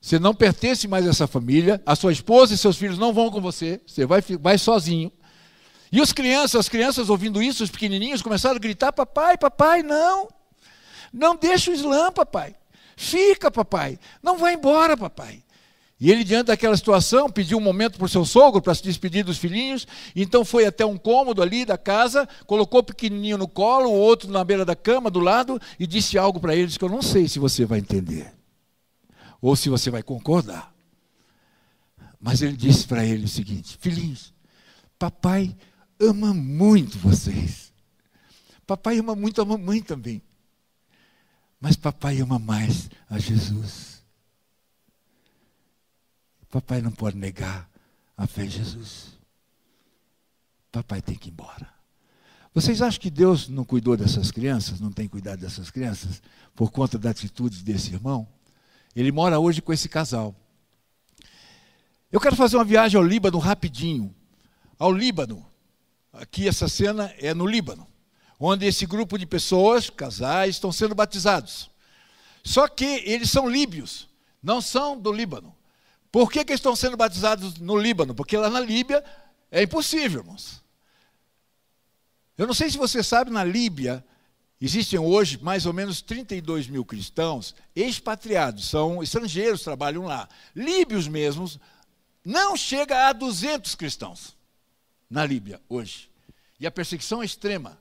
Você 0.00 0.18
não 0.18 0.34
pertence 0.34 0.86
mais 0.86 1.06
a 1.06 1.10
essa 1.10 1.26
família. 1.26 1.82
A 1.84 1.96
sua 1.96 2.12
esposa 2.12 2.54
e 2.54 2.58
seus 2.58 2.76
filhos 2.76 2.98
não 2.98 3.12
vão 3.12 3.30
com 3.30 3.40
você. 3.40 3.80
Você 3.86 4.06
vai, 4.06 4.22
vai 4.40 4.58
sozinho. 4.58 5.10
E 5.90 6.00
os 6.00 6.12
crianças, 6.12 6.56
as 6.56 6.68
crianças 6.68 7.08
ouvindo 7.08 7.42
isso, 7.42 7.64
os 7.64 7.70
pequenininhos 7.70 8.22
começaram 8.22 8.56
a 8.56 8.60
gritar: 8.60 8.92
Papai, 8.92 9.36
papai, 9.36 9.82
não. 9.82 10.28
Não 11.12 11.36
deixa 11.36 11.70
o 11.70 11.74
Islã, 11.74 12.12
papai. 12.12 12.54
Fica, 12.96 13.50
papai. 13.50 13.98
Não 14.22 14.38
vai 14.38 14.54
embora, 14.54 14.96
papai. 14.96 15.42
E 15.98 16.10
ele, 16.10 16.24
diante 16.24 16.48
daquela 16.48 16.76
situação, 16.76 17.30
pediu 17.30 17.56
um 17.56 17.60
momento 17.60 17.96
para 17.96 18.04
o 18.04 18.08
seu 18.08 18.24
sogro 18.24 18.60
para 18.60 18.74
se 18.74 18.82
despedir 18.82 19.24
dos 19.24 19.38
filhinhos. 19.38 19.86
Então 20.14 20.44
foi 20.44 20.66
até 20.66 20.84
um 20.84 20.98
cômodo 20.98 21.40
ali 21.42 21.64
da 21.64 21.78
casa, 21.78 22.28
colocou 22.46 22.80
o 22.80 22.84
pequenininho 22.84 23.38
no 23.38 23.48
colo, 23.48 23.88
o 23.88 23.94
outro 23.94 24.30
na 24.30 24.44
beira 24.44 24.64
da 24.64 24.76
cama, 24.76 25.10
do 25.10 25.20
lado, 25.20 25.58
e 25.80 25.86
disse 25.86 26.18
algo 26.18 26.38
para 26.38 26.54
eles 26.54 26.76
que 26.76 26.84
eu 26.84 26.90
não 26.90 27.00
sei 27.00 27.28
se 27.28 27.38
você 27.38 27.64
vai 27.64 27.78
entender, 27.78 28.30
ou 29.40 29.56
se 29.56 29.70
você 29.70 29.90
vai 29.90 30.02
concordar. 30.02 30.74
Mas 32.20 32.42
ele 32.42 32.56
disse 32.56 32.86
para 32.86 33.04
ele 33.04 33.24
o 33.24 33.28
seguinte: 33.28 33.78
Filhinhos, 33.80 34.34
papai 34.98 35.56
ama 35.98 36.34
muito 36.34 36.98
vocês. 36.98 37.72
Papai 38.66 38.98
ama 38.98 39.14
muito 39.14 39.40
a 39.40 39.44
mamãe 39.44 39.80
também. 39.80 40.20
Mas 41.58 41.76
papai 41.76 42.20
ama 42.20 42.38
mais 42.38 42.90
a 43.08 43.18
Jesus. 43.18 43.95
Papai 46.50 46.80
não 46.80 46.90
pode 46.90 47.16
negar 47.16 47.68
a 48.16 48.26
fé 48.26 48.44
em 48.44 48.50
Jesus. 48.50 49.18
Papai 50.70 51.02
tem 51.02 51.16
que 51.16 51.28
ir 51.28 51.32
embora. 51.32 51.68
Vocês 52.54 52.80
acham 52.80 53.00
que 53.00 53.10
Deus 53.10 53.48
não 53.48 53.64
cuidou 53.64 53.96
dessas 53.96 54.30
crianças, 54.30 54.80
não 54.80 54.90
tem 54.90 55.06
cuidado 55.06 55.40
dessas 55.40 55.70
crianças, 55.70 56.22
por 56.54 56.70
conta 56.70 56.98
da 56.98 57.10
atitude 57.10 57.62
desse 57.62 57.92
irmão? 57.92 58.26
Ele 58.94 59.12
mora 59.12 59.38
hoje 59.38 59.60
com 59.60 59.72
esse 59.72 59.88
casal. 59.88 60.34
Eu 62.10 62.18
quero 62.18 62.34
fazer 62.34 62.56
uma 62.56 62.64
viagem 62.64 62.96
ao 62.96 63.04
Líbano 63.04 63.38
rapidinho. 63.38 64.14
Ao 64.78 64.90
Líbano. 64.90 65.44
Aqui 66.12 66.48
essa 66.48 66.66
cena 66.66 67.12
é 67.18 67.34
no 67.34 67.46
Líbano, 67.46 67.86
onde 68.40 68.64
esse 68.64 68.86
grupo 68.86 69.18
de 69.18 69.26
pessoas, 69.26 69.90
casais, 69.90 70.54
estão 70.54 70.72
sendo 70.72 70.94
batizados. 70.94 71.70
Só 72.42 72.66
que 72.68 73.02
eles 73.04 73.30
são 73.30 73.50
líbios, 73.50 74.08
não 74.42 74.62
são 74.62 74.98
do 74.98 75.12
Líbano. 75.12 75.54
Por 76.16 76.32
que, 76.32 76.46
que 76.46 76.54
estão 76.54 76.74
sendo 76.74 76.96
batizados 76.96 77.58
no 77.58 77.76
Líbano? 77.76 78.14
Porque 78.14 78.38
lá 78.38 78.48
na 78.48 78.58
Líbia 78.58 79.04
é 79.50 79.62
impossível, 79.64 80.22
irmãos. 80.22 80.62
Eu 82.38 82.46
não 82.46 82.54
sei 82.54 82.70
se 82.70 82.78
você 82.78 83.02
sabe, 83.02 83.30
na 83.30 83.44
Líbia 83.44 84.02
existem 84.58 84.98
hoje 84.98 85.36
mais 85.42 85.66
ou 85.66 85.74
menos 85.74 86.00
32 86.00 86.68
mil 86.68 86.86
cristãos 86.86 87.54
expatriados, 87.74 88.66
são 88.66 89.02
estrangeiros, 89.02 89.62
trabalham 89.62 90.04
lá. 90.04 90.26
Líbios 90.54 91.06
mesmos, 91.06 91.60
não 92.24 92.56
chega 92.56 93.08
a 93.08 93.12
200 93.12 93.74
cristãos 93.74 94.34
na 95.10 95.22
Líbia 95.26 95.60
hoje. 95.68 96.10
E 96.58 96.66
a 96.66 96.70
perseguição 96.70 97.20
é 97.20 97.26
extrema. 97.26 97.78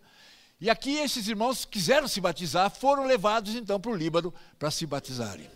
E 0.59 0.69
aqui 0.69 0.97
esses 0.97 1.29
irmãos 1.29 1.63
quiseram 1.63 2.05
se 2.05 2.19
batizar, 2.19 2.69
foram 2.69 3.05
levados 3.05 3.55
então 3.55 3.79
para 3.79 3.91
o 3.91 3.95
Líbano 3.95 4.33
para 4.59 4.69
se 4.71 4.85
batizarem. 4.85 5.54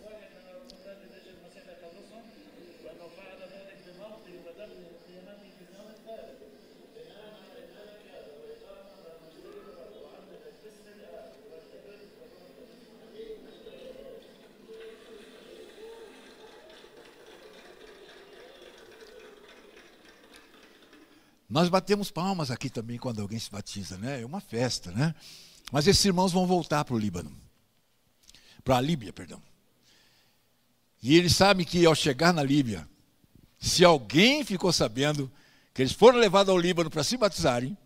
Nós 21.50 21.68
batemos 21.68 22.12
palmas 22.12 22.52
aqui 22.52 22.70
também 22.70 23.00
quando 23.00 23.22
alguém 23.22 23.40
se 23.40 23.50
batiza, 23.50 23.98
né? 23.98 24.22
É 24.22 24.26
uma 24.26 24.40
festa, 24.40 24.92
né? 24.92 25.16
Mas 25.72 25.88
esses 25.88 26.04
irmãos 26.06 26.32
vão 26.32 26.46
voltar 26.46 26.86
para 26.86 26.94
o 26.94 27.00
Líbano. 27.00 27.36
Para 28.64 28.78
a 28.78 28.82
Líbia, 28.82 29.12
perdão. 29.12 29.42
E 31.02 31.16
eles 31.16 31.36
sabem 31.36 31.66
que 31.66 31.86
ao 31.86 31.96
chegar 31.96 32.34
na 32.34 32.44
Líbia, 32.44 32.88
se 33.60 33.84
alguém 33.84 34.44
ficou 34.46 34.72
sabendo 34.72 35.32
que 35.74 35.82
eles 35.82 35.94
foram 35.94 36.20
levados 36.20 36.52
ao 36.52 36.58
Líbano 36.58 36.90
para 36.90 37.04
se 37.04 37.18
batizarem, 37.18 37.78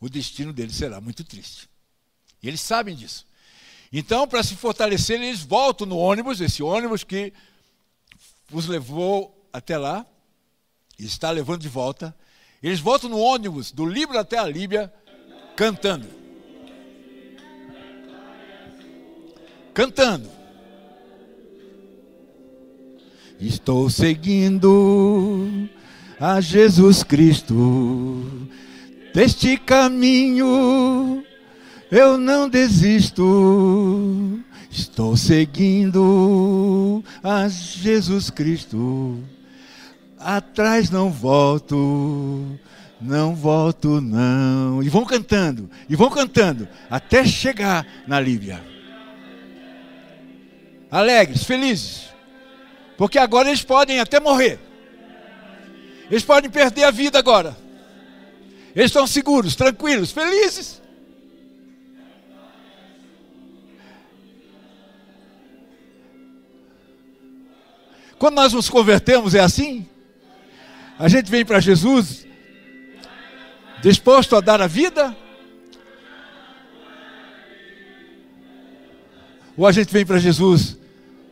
o 0.00 0.08
destino 0.08 0.52
deles 0.52 0.76
será 0.76 1.00
muito 1.00 1.24
triste. 1.24 1.68
E 2.42 2.48
eles 2.48 2.60
sabem 2.60 2.94
disso. 2.94 3.26
Então, 3.92 4.26
para 4.26 4.42
se 4.42 4.56
fortalecer, 4.56 5.20
eles 5.20 5.42
voltam 5.42 5.86
no 5.86 5.98
ônibus, 5.98 6.40
esse 6.40 6.62
ônibus 6.62 7.04
que 7.04 7.32
os 8.50 8.66
levou 8.66 9.48
até 9.52 9.76
lá, 9.76 10.06
e 10.98 11.04
está 11.04 11.30
levando 11.30 11.60
de 11.60 11.68
volta, 11.68 12.16
eles 12.62 12.78
voltam 12.78 13.10
no 13.10 13.18
ônibus 13.18 13.72
do 13.72 13.84
Líbano 13.84 14.20
até 14.20 14.38
a 14.38 14.46
Líbia 14.46 14.92
cantando. 15.56 16.06
Cantando. 19.74 20.28
Estou 23.40 23.90
seguindo 23.90 25.68
a 26.20 26.40
Jesus 26.40 27.02
Cristo. 27.02 28.48
Deste 29.12 29.56
caminho 29.56 31.24
eu 31.90 32.16
não 32.16 32.48
desisto. 32.48 34.38
Estou 34.70 35.16
seguindo 35.16 37.02
a 37.24 37.48
Jesus 37.48 38.30
Cristo 38.30 39.18
atrás 40.24 40.90
não 40.90 41.10
volto, 41.10 42.58
não 43.00 43.34
volto 43.34 44.00
não. 44.00 44.82
E 44.82 44.88
vão 44.88 45.04
cantando, 45.04 45.70
e 45.88 45.96
vão 45.96 46.10
cantando, 46.10 46.68
até 46.90 47.24
chegar 47.24 47.86
na 48.06 48.20
Líbia. 48.20 48.62
Alegres, 50.90 51.44
felizes, 51.44 52.10
porque 52.98 53.18
agora 53.18 53.48
eles 53.48 53.62
podem 53.62 53.98
até 53.98 54.20
morrer, 54.20 54.58
eles 56.10 56.22
podem 56.22 56.50
perder 56.50 56.84
a 56.84 56.90
vida 56.90 57.18
agora, 57.18 57.56
eles 58.74 58.90
estão 58.90 59.06
seguros, 59.06 59.56
tranquilos, 59.56 60.12
felizes. 60.12 60.82
Quando 68.18 68.36
nós 68.36 68.52
nos 68.52 68.70
convertemos, 68.70 69.34
é 69.34 69.40
assim? 69.40 69.88
A 71.02 71.08
gente 71.08 71.28
vem 71.28 71.44
para 71.44 71.58
Jesus 71.58 72.28
disposto 73.82 74.36
a 74.36 74.40
dar 74.40 74.62
a 74.62 74.68
vida? 74.68 75.16
Ou 79.56 79.66
a 79.66 79.72
gente 79.72 79.92
vem 79.92 80.06
para 80.06 80.20
Jesus 80.20 80.78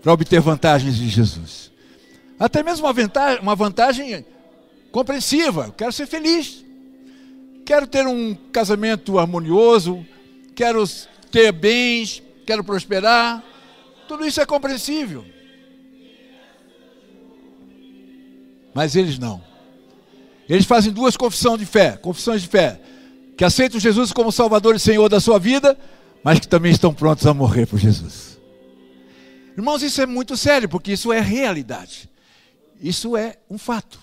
para 0.02 0.12
obter 0.12 0.40
vantagens 0.40 0.96
de 0.96 1.08
Jesus? 1.08 1.70
Até 2.36 2.64
mesmo 2.64 2.84
uma 2.84 2.92
vantagem, 2.92 3.40
uma 3.40 3.54
vantagem 3.54 4.26
compreensiva. 4.90 5.72
quero 5.78 5.92
ser 5.92 6.08
feliz. 6.08 6.64
Quero 7.64 7.86
ter 7.86 8.04
um 8.08 8.34
casamento 8.50 9.20
harmonioso. 9.20 10.04
Quero 10.52 10.82
ter 11.30 11.52
bens. 11.52 12.20
Quero 12.44 12.64
prosperar. 12.64 13.40
Tudo 14.08 14.26
isso 14.26 14.40
é 14.40 14.46
compreensível. 14.46 15.24
Mas 18.74 18.96
eles 18.96 19.16
não. 19.16 19.48
Eles 20.50 20.66
fazem 20.66 20.92
duas 20.92 21.16
confissões 21.16 21.60
de 21.60 21.64
fé, 21.64 21.96
confissões 21.96 22.42
de 22.42 22.48
fé, 22.48 22.80
que 23.38 23.44
aceitam 23.44 23.78
Jesus 23.78 24.12
como 24.12 24.32
Salvador 24.32 24.74
e 24.74 24.80
Senhor 24.80 25.08
da 25.08 25.20
sua 25.20 25.38
vida, 25.38 25.78
mas 26.24 26.40
que 26.40 26.48
também 26.48 26.72
estão 26.72 26.92
prontos 26.92 27.24
a 27.24 27.32
morrer 27.32 27.66
por 27.66 27.78
Jesus. 27.78 28.36
Irmãos, 29.56 29.80
isso 29.80 30.02
é 30.02 30.06
muito 30.06 30.36
sério, 30.36 30.68
porque 30.68 30.90
isso 30.90 31.12
é 31.12 31.20
realidade. 31.20 32.10
Isso 32.80 33.16
é 33.16 33.36
um 33.48 33.56
fato. 33.56 34.00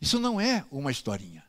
Isso 0.00 0.18
não 0.18 0.40
é 0.40 0.64
uma 0.72 0.90
historinha. 0.90 1.44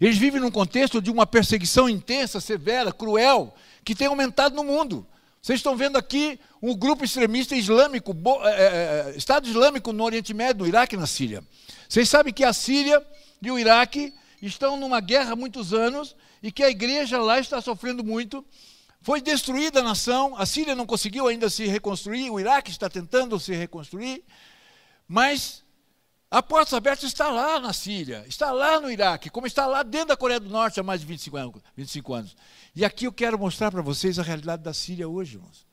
Eles 0.00 0.16
vivem 0.16 0.40
num 0.40 0.50
contexto 0.50 1.02
de 1.02 1.10
uma 1.10 1.26
perseguição 1.26 1.88
intensa, 1.88 2.40
severa, 2.40 2.92
cruel, 2.92 3.52
que 3.84 3.96
tem 3.96 4.06
aumentado 4.06 4.54
no 4.54 4.62
mundo. 4.62 5.04
Vocês 5.46 5.60
estão 5.60 5.76
vendo 5.76 5.96
aqui 5.96 6.40
um 6.60 6.74
grupo 6.74 7.04
extremista 7.04 7.54
islâmico, 7.54 8.12
é, 8.42 9.12
é, 9.12 9.14
Estado 9.16 9.48
Islâmico 9.48 9.92
no 9.92 10.02
Oriente 10.02 10.34
Médio, 10.34 10.62
no 10.62 10.66
Iraque 10.66 10.96
e 10.96 10.98
na 10.98 11.06
Síria. 11.06 11.40
Vocês 11.88 12.08
sabem 12.08 12.34
que 12.34 12.42
a 12.42 12.52
Síria 12.52 13.00
e 13.40 13.48
o 13.48 13.56
Iraque 13.56 14.12
estão 14.42 14.76
numa 14.76 14.98
guerra 14.98 15.34
há 15.34 15.36
muitos 15.36 15.72
anos 15.72 16.16
e 16.42 16.50
que 16.50 16.64
a 16.64 16.68
igreja 16.68 17.22
lá 17.22 17.38
está 17.38 17.60
sofrendo 17.60 18.02
muito. 18.02 18.44
Foi 19.00 19.20
destruída 19.20 19.78
a 19.78 19.82
nação, 19.84 20.34
a 20.36 20.44
Síria 20.44 20.74
não 20.74 20.84
conseguiu 20.84 21.28
ainda 21.28 21.48
se 21.48 21.64
reconstruir, 21.64 22.28
o 22.28 22.40
Iraque 22.40 22.72
está 22.72 22.90
tentando 22.90 23.38
se 23.38 23.54
reconstruir, 23.54 24.24
mas 25.06 25.62
A 26.30 26.42
Portas 26.42 26.74
Abertas 26.74 27.04
está 27.04 27.30
lá 27.30 27.60
na 27.60 27.72
Síria, 27.72 28.24
está 28.26 28.50
lá 28.50 28.80
no 28.80 28.90
Iraque, 28.90 29.30
como 29.30 29.46
está 29.46 29.64
lá 29.66 29.82
dentro 29.82 30.08
da 30.08 30.16
Coreia 30.16 30.40
do 30.40 30.48
Norte 30.48 30.80
há 30.80 30.82
mais 30.82 31.00
de 31.00 31.06
25 31.06 31.36
anos. 31.36 31.62
25 31.76 32.14
anos. 32.14 32.36
E 32.74 32.84
aqui 32.84 33.06
eu 33.06 33.12
quero 33.12 33.38
mostrar 33.38 33.70
para 33.70 33.80
vocês 33.80 34.18
a 34.18 34.22
realidade 34.22 34.62
da 34.62 34.74
Síria 34.74 35.08
hoje, 35.08 35.36
irmãos. 35.36 35.64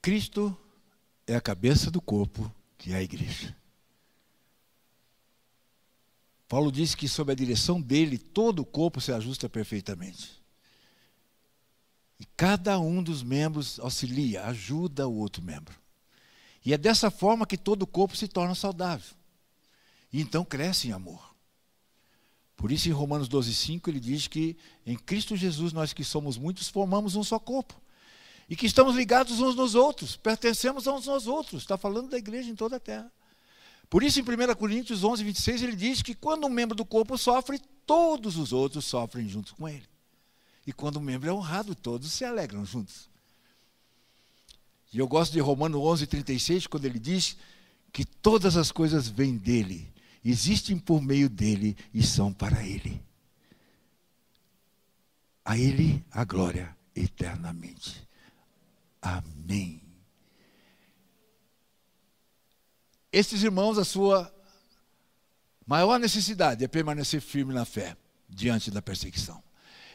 Cristo 0.00 0.56
é 1.26 1.34
a 1.34 1.40
cabeça 1.40 1.90
do 1.90 2.00
corpo, 2.00 2.50
que 2.78 2.92
é 2.92 2.96
a 2.96 3.02
igreja. 3.02 3.54
Paulo 6.48 6.70
disse 6.70 6.96
que 6.96 7.08
sob 7.08 7.32
a 7.32 7.34
direção 7.34 7.80
dele 7.80 8.16
todo 8.16 8.60
o 8.60 8.64
corpo 8.64 9.00
se 9.00 9.12
ajusta 9.12 9.48
perfeitamente. 9.48 10.40
E 12.18 12.24
cada 12.36 12.78
um 12.78 13.02
dos 13.02 13.22
membros 13.22 13.78
auxilia, 13.80 14.44
ajuda 14.44 15.06
o 15.06 15.16
outro 15.16 15.42
membro. 15.42 15.85
E 16.66 16.72
é 16.72 16.76
dessa 16.76 17.12
forma 17.12 17.46
que 17.46 17.56
todo 17.56 17.82
o 17.82 17.86
corpo 17.86 18.16
se 18.16 18.26
torna 18.26 18.52
saudável. 18.52 19.14
E 20.12 20.20
então 20.20 20.44
cresce 20.44 20.88
em 20.88 20.90
amor. 20.90 21.32
Por 22.56 22.72
isso, 22.72 22.88
em 22.88 22.92
Romanos 22.92 23.28
12,5, 23.28 23.86
ele 23.86 24.00
diz 24.00 24.26
que 24.26 24.56
em 24.84 24.96
Cristo 24.96 25.36
Jesus, 25.36 25.72
nós 25.72 25.92
que 25.92 26.02
somos 26.02 26.36
muitos, 26.36 26.68
formamos 26.68 27.14
um 27.14 27.22
só 27.22 27.38
corpo. 27.38 27.80
E 28.48 28.56
que 28.56 28.66
estamos 28.66 28.96
ligados 28.96 29.40
uns 29.40 29.54
nos 29.54 29.76
outros, 29.76 30.16
pertencemos 30.16 30.88
uns 30.88 31.06
aos 31.06 31.28
outros. 31.28 31.62
Está 31.62 31.78
falando 31.78 32.10
da 32.10 32.18
igreja 32.18 32.50
em 32.50 32.56
toda 32.56 32.76
a 32.76 32.80
terra. 32.80 33.12
Por 33.88 34.02
isso, 34.02 34.18
em 34.18 34.22
1 34.22 34.54
Coríntios 34.56 35.04
11, 35.04 35.22
26, 35.22 35.62
ele 35.62 35.76
diz 35.76 36.02
que 36.02 36.16
quando 36.16 36.48
um 36.48 36.50
membro 36.50 36.74
do 36.74 36.84
corpo 36.84 37.16
sofre, 37.16 37.60
todos 37.86 38.36
os 38.36 38.52
outros 38.52 38.84
sofrem 38.86 39.28
junto 39.28 39.54
com 39.54 39.68
ele. 39.68 39.86
E 40.66 40.72
quando 40.72 40.98
um 40.98 41.02
membro 41.02 41.30
é 41.30 41.32
honrado, 41.32 41.76
todos 41.76 42.10
se 42.10 42.24
alegram 42.24 42.64
juntos. 42.64 43.08
E 44.92 44.98
eu 44.98 45.08
gosto 45.08 45.32
de 45.32 45.40
Romano 45.40 45.82
11, 45.82 46.06
36, 46.06 46.66
quando 46.66 46.84
ele 46.84 46.98
diz 46.98 47.36
que 47.92 48.04
todas 48.04 48.56
as 48.56 48.70
coisas 48.70 49.08
vêm 49.08 49.36
dele, 49.36 49.92
existem 50.24 50.78
por 50.78 51.02
meio 51.02 51.28
dele 51.28 51.76
e 51.92 52.02
são 52.02 52.32
para 52.32 52.64
ele. 52.64 53.02
A 55.44 55.56
ele 55.56 56.04
a 56.10 56.24
glória 56.24 56.76
eternamente. 56.94 58.06
Amém. 59.00 59.80
Estes 63.12 63.42
irmãos, 63.42 63.78
a 63.78 63.84
sua 63.84 64.32
maior 65.66 65.98
necessidade 65.98 66.64
é 66.64 66.68
permanecer 66.68 67.20
firme 67.20 67.54
na 67.54 67.64
fé 67.64 67.96
diante 68.28 68.70
da 68.70 68.82
perseguição. 68.82 69.42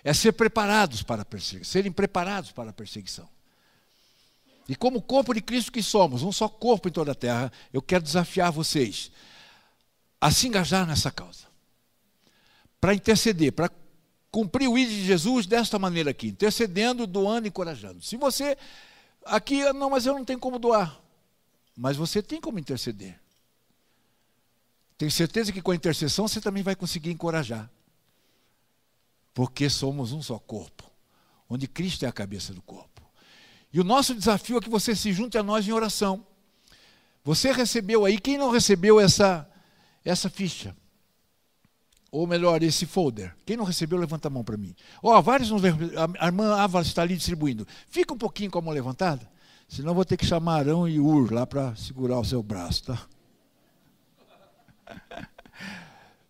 É 0.03 0.13
ser 0.13 0.31
preparados 0.31 1.03
para 1.03 1.21
a 1.21 1.25
perseguição, 1.25 1.71
serem 1.71 1.91
preparados 1.91 2.51
para 2.51 2.71
a 2.71 2.73
perseguição. 2.73 3.29
E 4.67 4.75
como 4.75 5.01
corpo 5.01 5.33
de 5.33 5.41
Cristo 5.41 5.71
que 5.71 5.83
somos, 5.83 6.23
um 6.23 6.31
só 6.31 6.47
corpo 6.47 6.87
em 6.87 6.91
toda 6.91 7.11
a 7.11 7.15
terra, 7.15 7.51
eu 7.73 7.81
quero 7.81 8.03
desafiar 8.03 8.51
vocês 8.51 9.11
a 10.19 10.31
se 10.31 10.47
engajar 10.47 10.85
nessa 10.85 11.11
causa. 11.11 11.45
Para 12.79 12.93
interceder, 12.93 13.51
para 13.51 13.69
cumprir 14.31 14.67
o 14.67 14.77
ídolo 14.77 14.95
de 14.95 15.05
Jesus 15.05 15.45
desta 15.45 15.77
maneira 15.77 16.11
aqui, 16.11 16.27
intercedendo, 16.27 17.05
doando 17.05 17.47
e 17.47 17.49
encorajando. 17.49 18.01
Se 18.01 18.15
você 18.17 18.57
aqui, 19.25 19.61
não, 19.73 19.89
mas 19.89 20.05
eu 20.05 20.13
não 20.13 20.23
tenho 20.23 20.39
como 20.39 20.57
doar. 20.57 20.99
Mas 21.75 21.97
você 21.97 22.21
tem 22.21 22.39
como 22.39 22.59
interceder. 22.59 23.19
Tenho 24.97 25.11
certeza 25.11 25.51
que 25.51 25.61
com 25.61 25.71
a 25.71 25.75
intercessão 25.75 26.27
você 26.27 26.39
também 26.39 26.61
vai 26.61 26.75
conseguir 26.75 27.11
encorajar. 27.11 27.69
Porque 29.33 29.69
somos 29.69 30.11
um 30.11 30.21
só 30.21 30.37
corpo, 30.37 30.89
onde 31.49 31.67
Cristo 31.67 32.05
é 32.05 32.07
a 32.07 32.11
cabeça 32.11 32.53
do 32.53 32.61
corpo. 32.61 32.90
E 33.73 33.79
o 33.79 33.83
nosso 33.83 34.13
desafio 34.13 34.57
é 34.57 34.61
que 34.61 34.69
você 34.69 34.95
se 34.95 35.13
junte 35.13 35.37
a 35.37 35.43
nós 35.43 35.67
em 35.67 35.71
oração. 35.71 36.25
Você 37.23 37.51
recebeu 37.51 38.05
aí, 38.05 38.19
quem 38.19 38.37
não 38.37 38.49
recebeu 38.49 38.99
essa, 38.99 39.47
essa 40.03 40.29
ficha? 40.29 40.75
Ou 42.11 42.27
melhor, 42.27 42.61
esse 42.61 42.85
folder. 42.85 43.33
Quem 43.45 43.55
não 43.55 43.63
recebeu, 43.63 43.97
levanta 43.97 44.27
a 44.27 44.31
mão 44.31 44.43
para 44.43 44.57
mim. 44.57 44.75
Ó, 45.01 45.17
oh, 45.17 45.21
vários 45.21 45.49
não 45.49 45.59
A 46.19 46.25
irmã 46.25 46.55
Ava 46.55 46.81
está 46.81 47.03
ali 47.03 47.15
distribuindo. 47.15 47.65
Fica 47.89 48.13
um 48.13 48.17
pouquinho 48.17 48.51
com 48.51 48.59
a 48.59 48.61
mão 48.61 48.73
levantada, 48.73 49.25
senão 49.69 49.93
vou 49.93 50.03
ter 50.03 50.17
que 50.17 50.25
chamar 50.25 50.59
Arão 50.59 50.89
e 50.89 50.99
Ur 50.99 51.31
lá 51.31 51.47
para 51.47 51.73
segurar 51.75 52.19
o 52.19 52.25
seu 52.25 52.43
braço, 52.43 52.83
tá? 52.83 53.01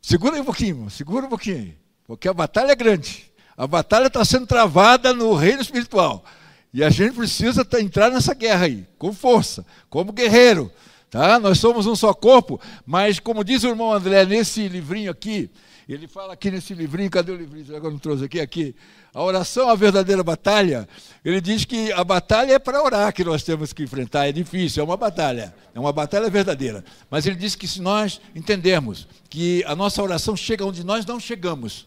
Segura 0.02 0.36
aí 0.36 0.42
um 0.42 0.46
pouquinho, 0.46 0.90
segura 0.90 1.28
um 1.28 1.30
pouquinho. 1.30 1.76
Porque 2.06 2.28
a 2.28 2.34
batalha 2.34 2.72
é 2.72 2.76
grande. 2.76 3.32
A 3.56 3.68
batalha 3.68 4.08
está 4.08 4.26
sendo 4.26 4.48
travada 4.48 5.14
no 5.14 5.36
reino 5.36 5.62
espiritual. 5.62 6.26
E 6.74 6.84
a 6.84 6.90
gente 6.90 7.16
precisa 7.16 7.68
entrar 7.80 8.10
nessa 8.10 8.34
guerra 8.34 8.66
aí, 8.66 8.88
com 8.98 9.12
força, 9.14 9.66
como 9.90 10.12
guerreiro. 10.12 10.72
Tá? 11.10 11.38
Nós 11.40 11.60
somos 11.60 11.86
um 11.86 11.96
só 11.96 12.14
corpo, 12.14 12.60
mas 12.86 13.20
como 13.20 13.44
diz 13.44 13.64
o 13.64 13.68
irmão 13.68 13.92
André 13.92 14.26
nesse 14.26 14.68
livrinho 14.70 15.12
aqui, 15.12 15.50
ele 15.94 16.08
fala 16.08 16.34
aqui 16.34 16.50
nesse 16.50 16.74
livrinho, 16.74 17.10
cadê 17.10 17.34
o 17.34 17.36
livrinho? 17.36 17.76
Agora 17.76 17.92
não 17.92 18.00
trouxe 18.00 18.24
aqui, 18.24 18.40
aqui. 18.40 18.76
A 19.14 19.22
oração 19.22 19.68
é 19.68 19.74
a 19.74 19.76
verdadeira 19.76 20.24
batalha. 20.24 20.88
Ele 21.24 21.42
diz 21.42 21.66
que 21.66 21.92
a 21.92 22.02
batalha 22.02 22.54
é 22.54 22.60
para 22.60 22.82
orar 22.82 23.12
que 23.14 23.26
nós 23.26 23.44
temos 23.44 23.74
que 23.74 23.84
enfrentar. 23.84 24.28
É 24.28 24.32
difícil, 24.32 24.82
é 24.82 24.86
uma 24.86 24.96
batalha. 24.96 25.54
É 25.76 25.80
uma 25.80 25.92
batalha 25.92 26.30
verdadeira. 26.30 26.86
Mas 27.10 27.26
ele 27.26 27.36
diz 27.36 27.56
que 27.56 27.68
se 27.68 27.82
nós 27.82 28.22
entendermos 28.34 29.06
que 29.30 29.66
a 29.66 29.76
nossa 29.76 30.02
oração 30.02 30.34
chega 30.34 30.66
onde 30.66 30.82
nós 30.82 31.06
não 31.06 31.20
chegamos, 31.20 31.86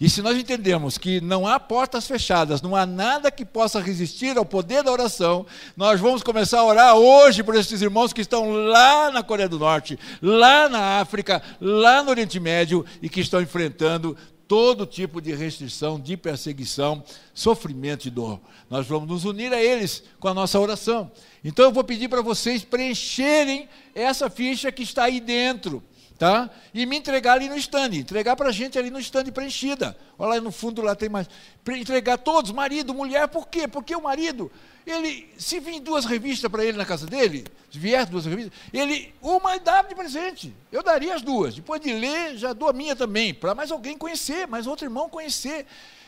e 0.00 0.08
se 0.08 0.22
nós 0.22 0.38
entendermos 0.38 0.96
que 0.96 1.20
não 1.20 1.46
há 1.46 1.60
portas 1.60 2.06
fechadas, 2.06 2.62
não 2.62 2.74
há 2.74 2.86
nada 2.86 3.30
que 3.30 3.44
possa 3.44 3.80
resistir 3.80 4.38
ao 4.38 4.46
poder 4.46 4.82
da 4.82 4.90
oração, 4.90 5.44
nós 5.76 6.00
vamos 6.00 6.22
começar 6.22 6.60
a 6.60 6.64
orar 6.64 6.96
hoje 6.96 7.42
por 7.42 7.54
esses 7.54 7.82
irmãos 7.82 8.10
que 8.10 8.22
estão 8.22 8.50
lá 8.50 9.10
na 9.10 9.22
Coreia 9.22 9.48
do 9.48 9.58
Norte, 9.58 9.98
lá 10.22 10.70
na 10.70 11.00
África, 11.00 11.42
lá 11.60 12.02
no 12.02 12.08
Oriente 12.08 12.40
Médio 12.40 12.82
e 13.02 13.10
que 13.10 13.20
estão 13.20 13.42
enfrentando 13.42 14.16
todo 14.48 14.86
tipo 14.86 15.20
de 15.20 15.34
restrição, 15.34 16.00
de 16.00 16.16
perseguição, 16.16 17.04
sofrimento 17.34 18.08
e 18.08 18.10
dor. 18.10 18.40
Nós 18.70 18.86
vamos 18.86 19.08
nos 19.08 19.24
unir 19.26 19.52
a 19.52 19.62
eles 19.62 20.02
com 20.18 20.28
a 20.28 20.34
nossa 20.34 20.58
oração. 20.58 21.12
Então 21.44 21.66
eu 21.66 21.72
vou 21.72 21.84
pedir 21.84 22.08
para 22.08 22.22
vocês 22.22 22.64
preencherem 22.64 23.68
essa 23.94 24.30
ficha 24.30 24.72
que 24.72 24.82
está 24.82 25.04
aí 25.04 25.20
dentro 25.20 25.82
tá? 26.20 26.50
E 26.74 26.84
me 26.84 26.98
entregar 26.98 27.32
ali 27.32 27.48
no 27.48 27.56
stand, 27.56 27.94
entregar 27.94 28.36
para 28.36 28.50
a 28.50 28.52
gente 28.52 28.78
ali 28.78 28.90
no 28.90 29.00
stand 29.00 29.24
preenchida. 29.32 29.96
Olha 30.18 30.34
lá 30.34 30.40
no 30.42 30.52
fundo 30.52 30.82
lá 30.82 30.94
tem 30.94 31.08
mais. 31.08 31.26
Entregar 31.66 32.18
todos, 32.18 32.52
marido, 32.52 32.92
mulher, 32.92 33.26
por 33.26 33.48
quê? 33.48 33.66
Porque 33.66 33.96
o 33.96 34.02
marido, 34.02 34.52
ele, 34.86 35.32
se 35.38 35.58
vir 35.58 35.80
duas 35.80 36.04
revistas 36.04 36.50
para 36.50 36.62
ele 36.62 36.76
na 36.76 36.84
casa 36.84 37.06
dele, 37.06 37.46
se 37.72 37.78
vier 37.78 38.04
duas 38.04 38.26
revistas, 38.26 38.52
ele, 38.70 39.14
uma 39.22 39.58
dá 39.58 39.80
de 39.80 39.94
presente. 39.94 40.54
Eu 40.70 40.82
daria 40.82 41.14
as 41.14 41.22
duas. 41.22 41.54
Depois 41.54 41.80
de 41.80 41.90
ler, 41.90 42.36
já 42.36 42.52
dou 42.52 42.68
a 42.68 42.72
minha 42.74 42.94
também, 42.94 43.32
para 43.32 43.54
mais 43.54 43.72
alguém 43.72 43.96
conhecer, 43.96 44.46
mais 44.46 44.66
outro 44.66 44.84
irmão 44.84 45.08
conhecer. 45.08 45.64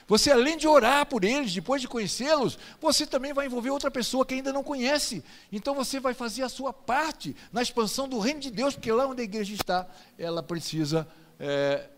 Você, 0.06 0.30
além 0.30 0.56
de 0.56 0.66
orar 0.66 1.06
por 1.06 1.24
eles, 1.24 1.54
depois 1.54 1.80
de 1.80 1.88
conhecê-los, 1.88 2.58
você 2.80 3.06
também 3.06 3.32
vai 3.32 3.46
envolver 3.46 3.70
outra 3.70 3.90
pessoa 3.90 4.26
que 4.26 4.34
ainda 4.34 4.52
não 4.52 4.62
conhece. 4.62 5.22
Então 5.50 5.74
você 5.74 6.00
vai 6.00 6.14
fazer 6.14 6.42
a 6.42 6.48
sua 6.48 6.72
parte 6.72 7.36
na 7.52 7.62
expansão 7.62 8.08
do 8.08 8.18
reino 8.18 8.40
de 8.40 8.50
Deus, 8.50 8.74
porque 8.74 8.90
lá 8.90 9.06
onde 9.06 9.22
a 9.22 9.24
igreja 9.24 9.54
está, 9.54 9.86
ela 10.18 10.42
precisa 10.42 11.06
é, 11.38 11.88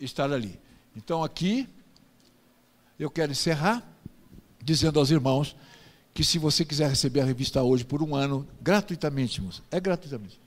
estar 0.00 0.32
ali. 0.32 0.58
Então 0.94 1.22
aqui, 1.22 1.68
eu 2.98 3.10
quero 3.10 3.32
encerrar 3.32 3.82
dizendo 4.62 4.98
aos 4.98 5.10
irmãos 5.10 5.56
que 6.14 6.24
se 6.24 6.38
você 6.38 6.64
quiser 6.64 6.88
receber 6.88 7.20
a 7.20 7.24
revista 7.24 7.62
hoje 7.62 7.84
por 7.84 8.02
um 8.02 8.14
ano, 8.14 8.48
gratuitamente, 8.60 9.42
moça, 9.42 9.62
é 9.70 9.78
gratuitamente. 9.78 10.40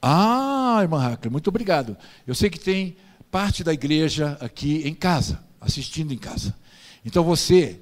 Ah, 0.00 0.78
irmã 0.80 0.98
Hacker, 0.98 1.30
muito 1.30 1.48
obrigado. 1.48 1.96
Eu 2.26 2.34
sei 2.34 2.48
que 2.48 2.58
tem 2.58 2.96
parte 3.34 3.64
da 3.64 3.72
igreja 3.72 4.38
aqui 4.40 4.86
em 4.86 4.94
casa, 4.94 5.40
assistindo 5.60 6.14
em 6.14 6.16
casa. 6.16 6.54
Então 7.04 7.24
você 7.24 7.80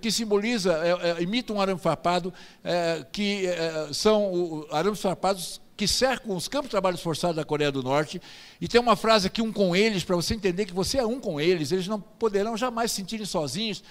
que 0.00 0.12
simboliza, 0.12 0.72
é, 0.84 1.10
é, 1.10 1.22
imita 1.22 1.52
um 1.52 1.60
arame 1.60 1.80
farpado, 1.80 2.32
é, 2.62 3.04
que 3.10 3.46
são 3.92 4.32
o, 4.32 4.66
arames 4.70 5.00
farpados 5.00 5.60
que 5.76 5.88
cercam 5.88 6.36
os 6.36 6.46
campos 6.46 6.68
de 6.68 6.70
trabalho 6.70 6.96
forçados 6.98 7.34
da 7.36 7.44
Coreia 7.44 7.72
do 7.72 7.82
Norte. 7.82 8.22
E 8.60 8.68
tem 8.68 8.80
uma 8.80 8.94
frase 8.94 9.26
aqui, 9.26 9.42
um 9.42 9.52
com 9.52 9.74
eles, 9.74 10.04
para 10.04 10.14
você 10.14 10.34
entender 10.34 10.64
que 10.64 10.72
você 10.72 10.98
é 10.98 11.06
um 11.06 11.18
com 11.18 11.40
eles. 11.40 11.72
Eles 11.72 11.88
não 11.88 12.00
poderão 12.00 12.56
jamais 12.56 12.92
se 12.92 12.98
sentirem 12.98 13.26
sozinhos, 13.26 13.82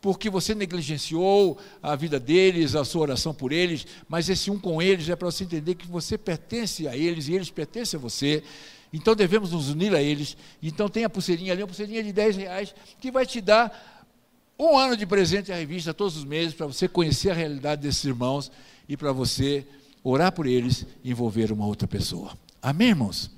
porque 0.00 0.30
você 0.30 0.54
negligenciou 0.54 1.58
a 1.82 1.94
vida 1.96 2.18
deles, 2.18 2.74
a 2.74 2.84
sua 2.84 3.02
oração 3.02 3.34
por 3.34 3.52
eles. 3.52 3.86
Mas 4.08 4.28
esse 4.28 4.50
um 4.50 4.58
com 4.58 4.80
eles 4.80 5.08
é 5.08 5.16
para 5.16 5.30
você 5.30 5.44
entender 5.44 5.74
que 5.74 5.86
você 5.86 6.16
pertence 6.16 6.88
a 6.88 6.96
eles 6.96 7.28
e 7.28 7.34
eles 7.34 7.50
pertencem 7.50 7.98
a 7.98 8.00
você. 8.00 8.42
Então 8.92 9.16
devemos 9.16 9.50
nos 9.50 9.68
unir 9.70 9.94
a 9.94 10.00
eles. 10.00 10.36
Então 10.62 10.88
tem 10.88 11.04
a 11.04 11.10
pulseirinha 11.10 11.52
ali, 11.52 11.62
uma 11.62 11.66
pulseirinha 11.66 12.02
de 12.02 12.12
10 12.12 12.36
reais, 12.36 12.74
que 13.00 13.10
vai 13.10 13.26
te 13.26 13.40
dar 13.40 13.93
um 14.58 14.78
ano 14.78 14.96
de 14.96 15.06
presente 15.06 15.52
à 15.52 15.56
revista 15.56 15.92
todos 15.92 16.16
os 16.16 16.24
meses, 16.24 16.54
para 16.54 16.66
você 16.66 16.86
conhecer 16.86 17.30
a 17.30 17.34
realidade 17.34 17.82
desses 17.82 18.04
irmãos 18.04 18.50
e 18.88 18.96
para 18.96 19.12
você 19.12 19.66
orar 20.02 20.32
por 20.32 20.46
eles 20.46 20.86
e 21.02 21.10
envolver 21.10 21.50
uma 21.50 21.66
outra 21.66 21.88
pessoa. 21.88 22.36
Amém, 22.62 22.88
irmãos? 22.88 23.30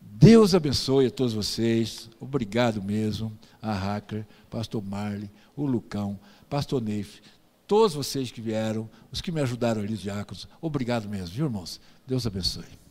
Deus 0.00 0.52
abençoe 0.54 1.06
a 1.06 1.10
todos 1.10 1.32
vocês. 1.32 2.10
Obrigado 2.18 2.82
mesmo. 2.82 3.36
A 3.62 3.72
Hacker, 3.72 4.26
Pastor 4.50 4.82
Marley, 4.82 5.30
o 5.56 5.64
Lucão, 5.66 6.18
Pastor 6.48 6.80
Neif, 6.80 7.20
todos 7.66 7.94
vocês 7.94 8.30
que 8.30 8.40
vieram, 8.40 8.88
os 9.12 9.20
que 9.20 9.32
me 9.32 9.40
ajudaram 9.40 9.80
ali, 9.80 9.94
os 9.94 10.00
diáconos. 10.00 10.48
Obrigado 10.60 11.08
mesmo, 11.08 11.34
viu, 11.34 11.46
irmãos? 11.46 11.80
Deus 12.06 12.26
abençoe. 12.26 12.87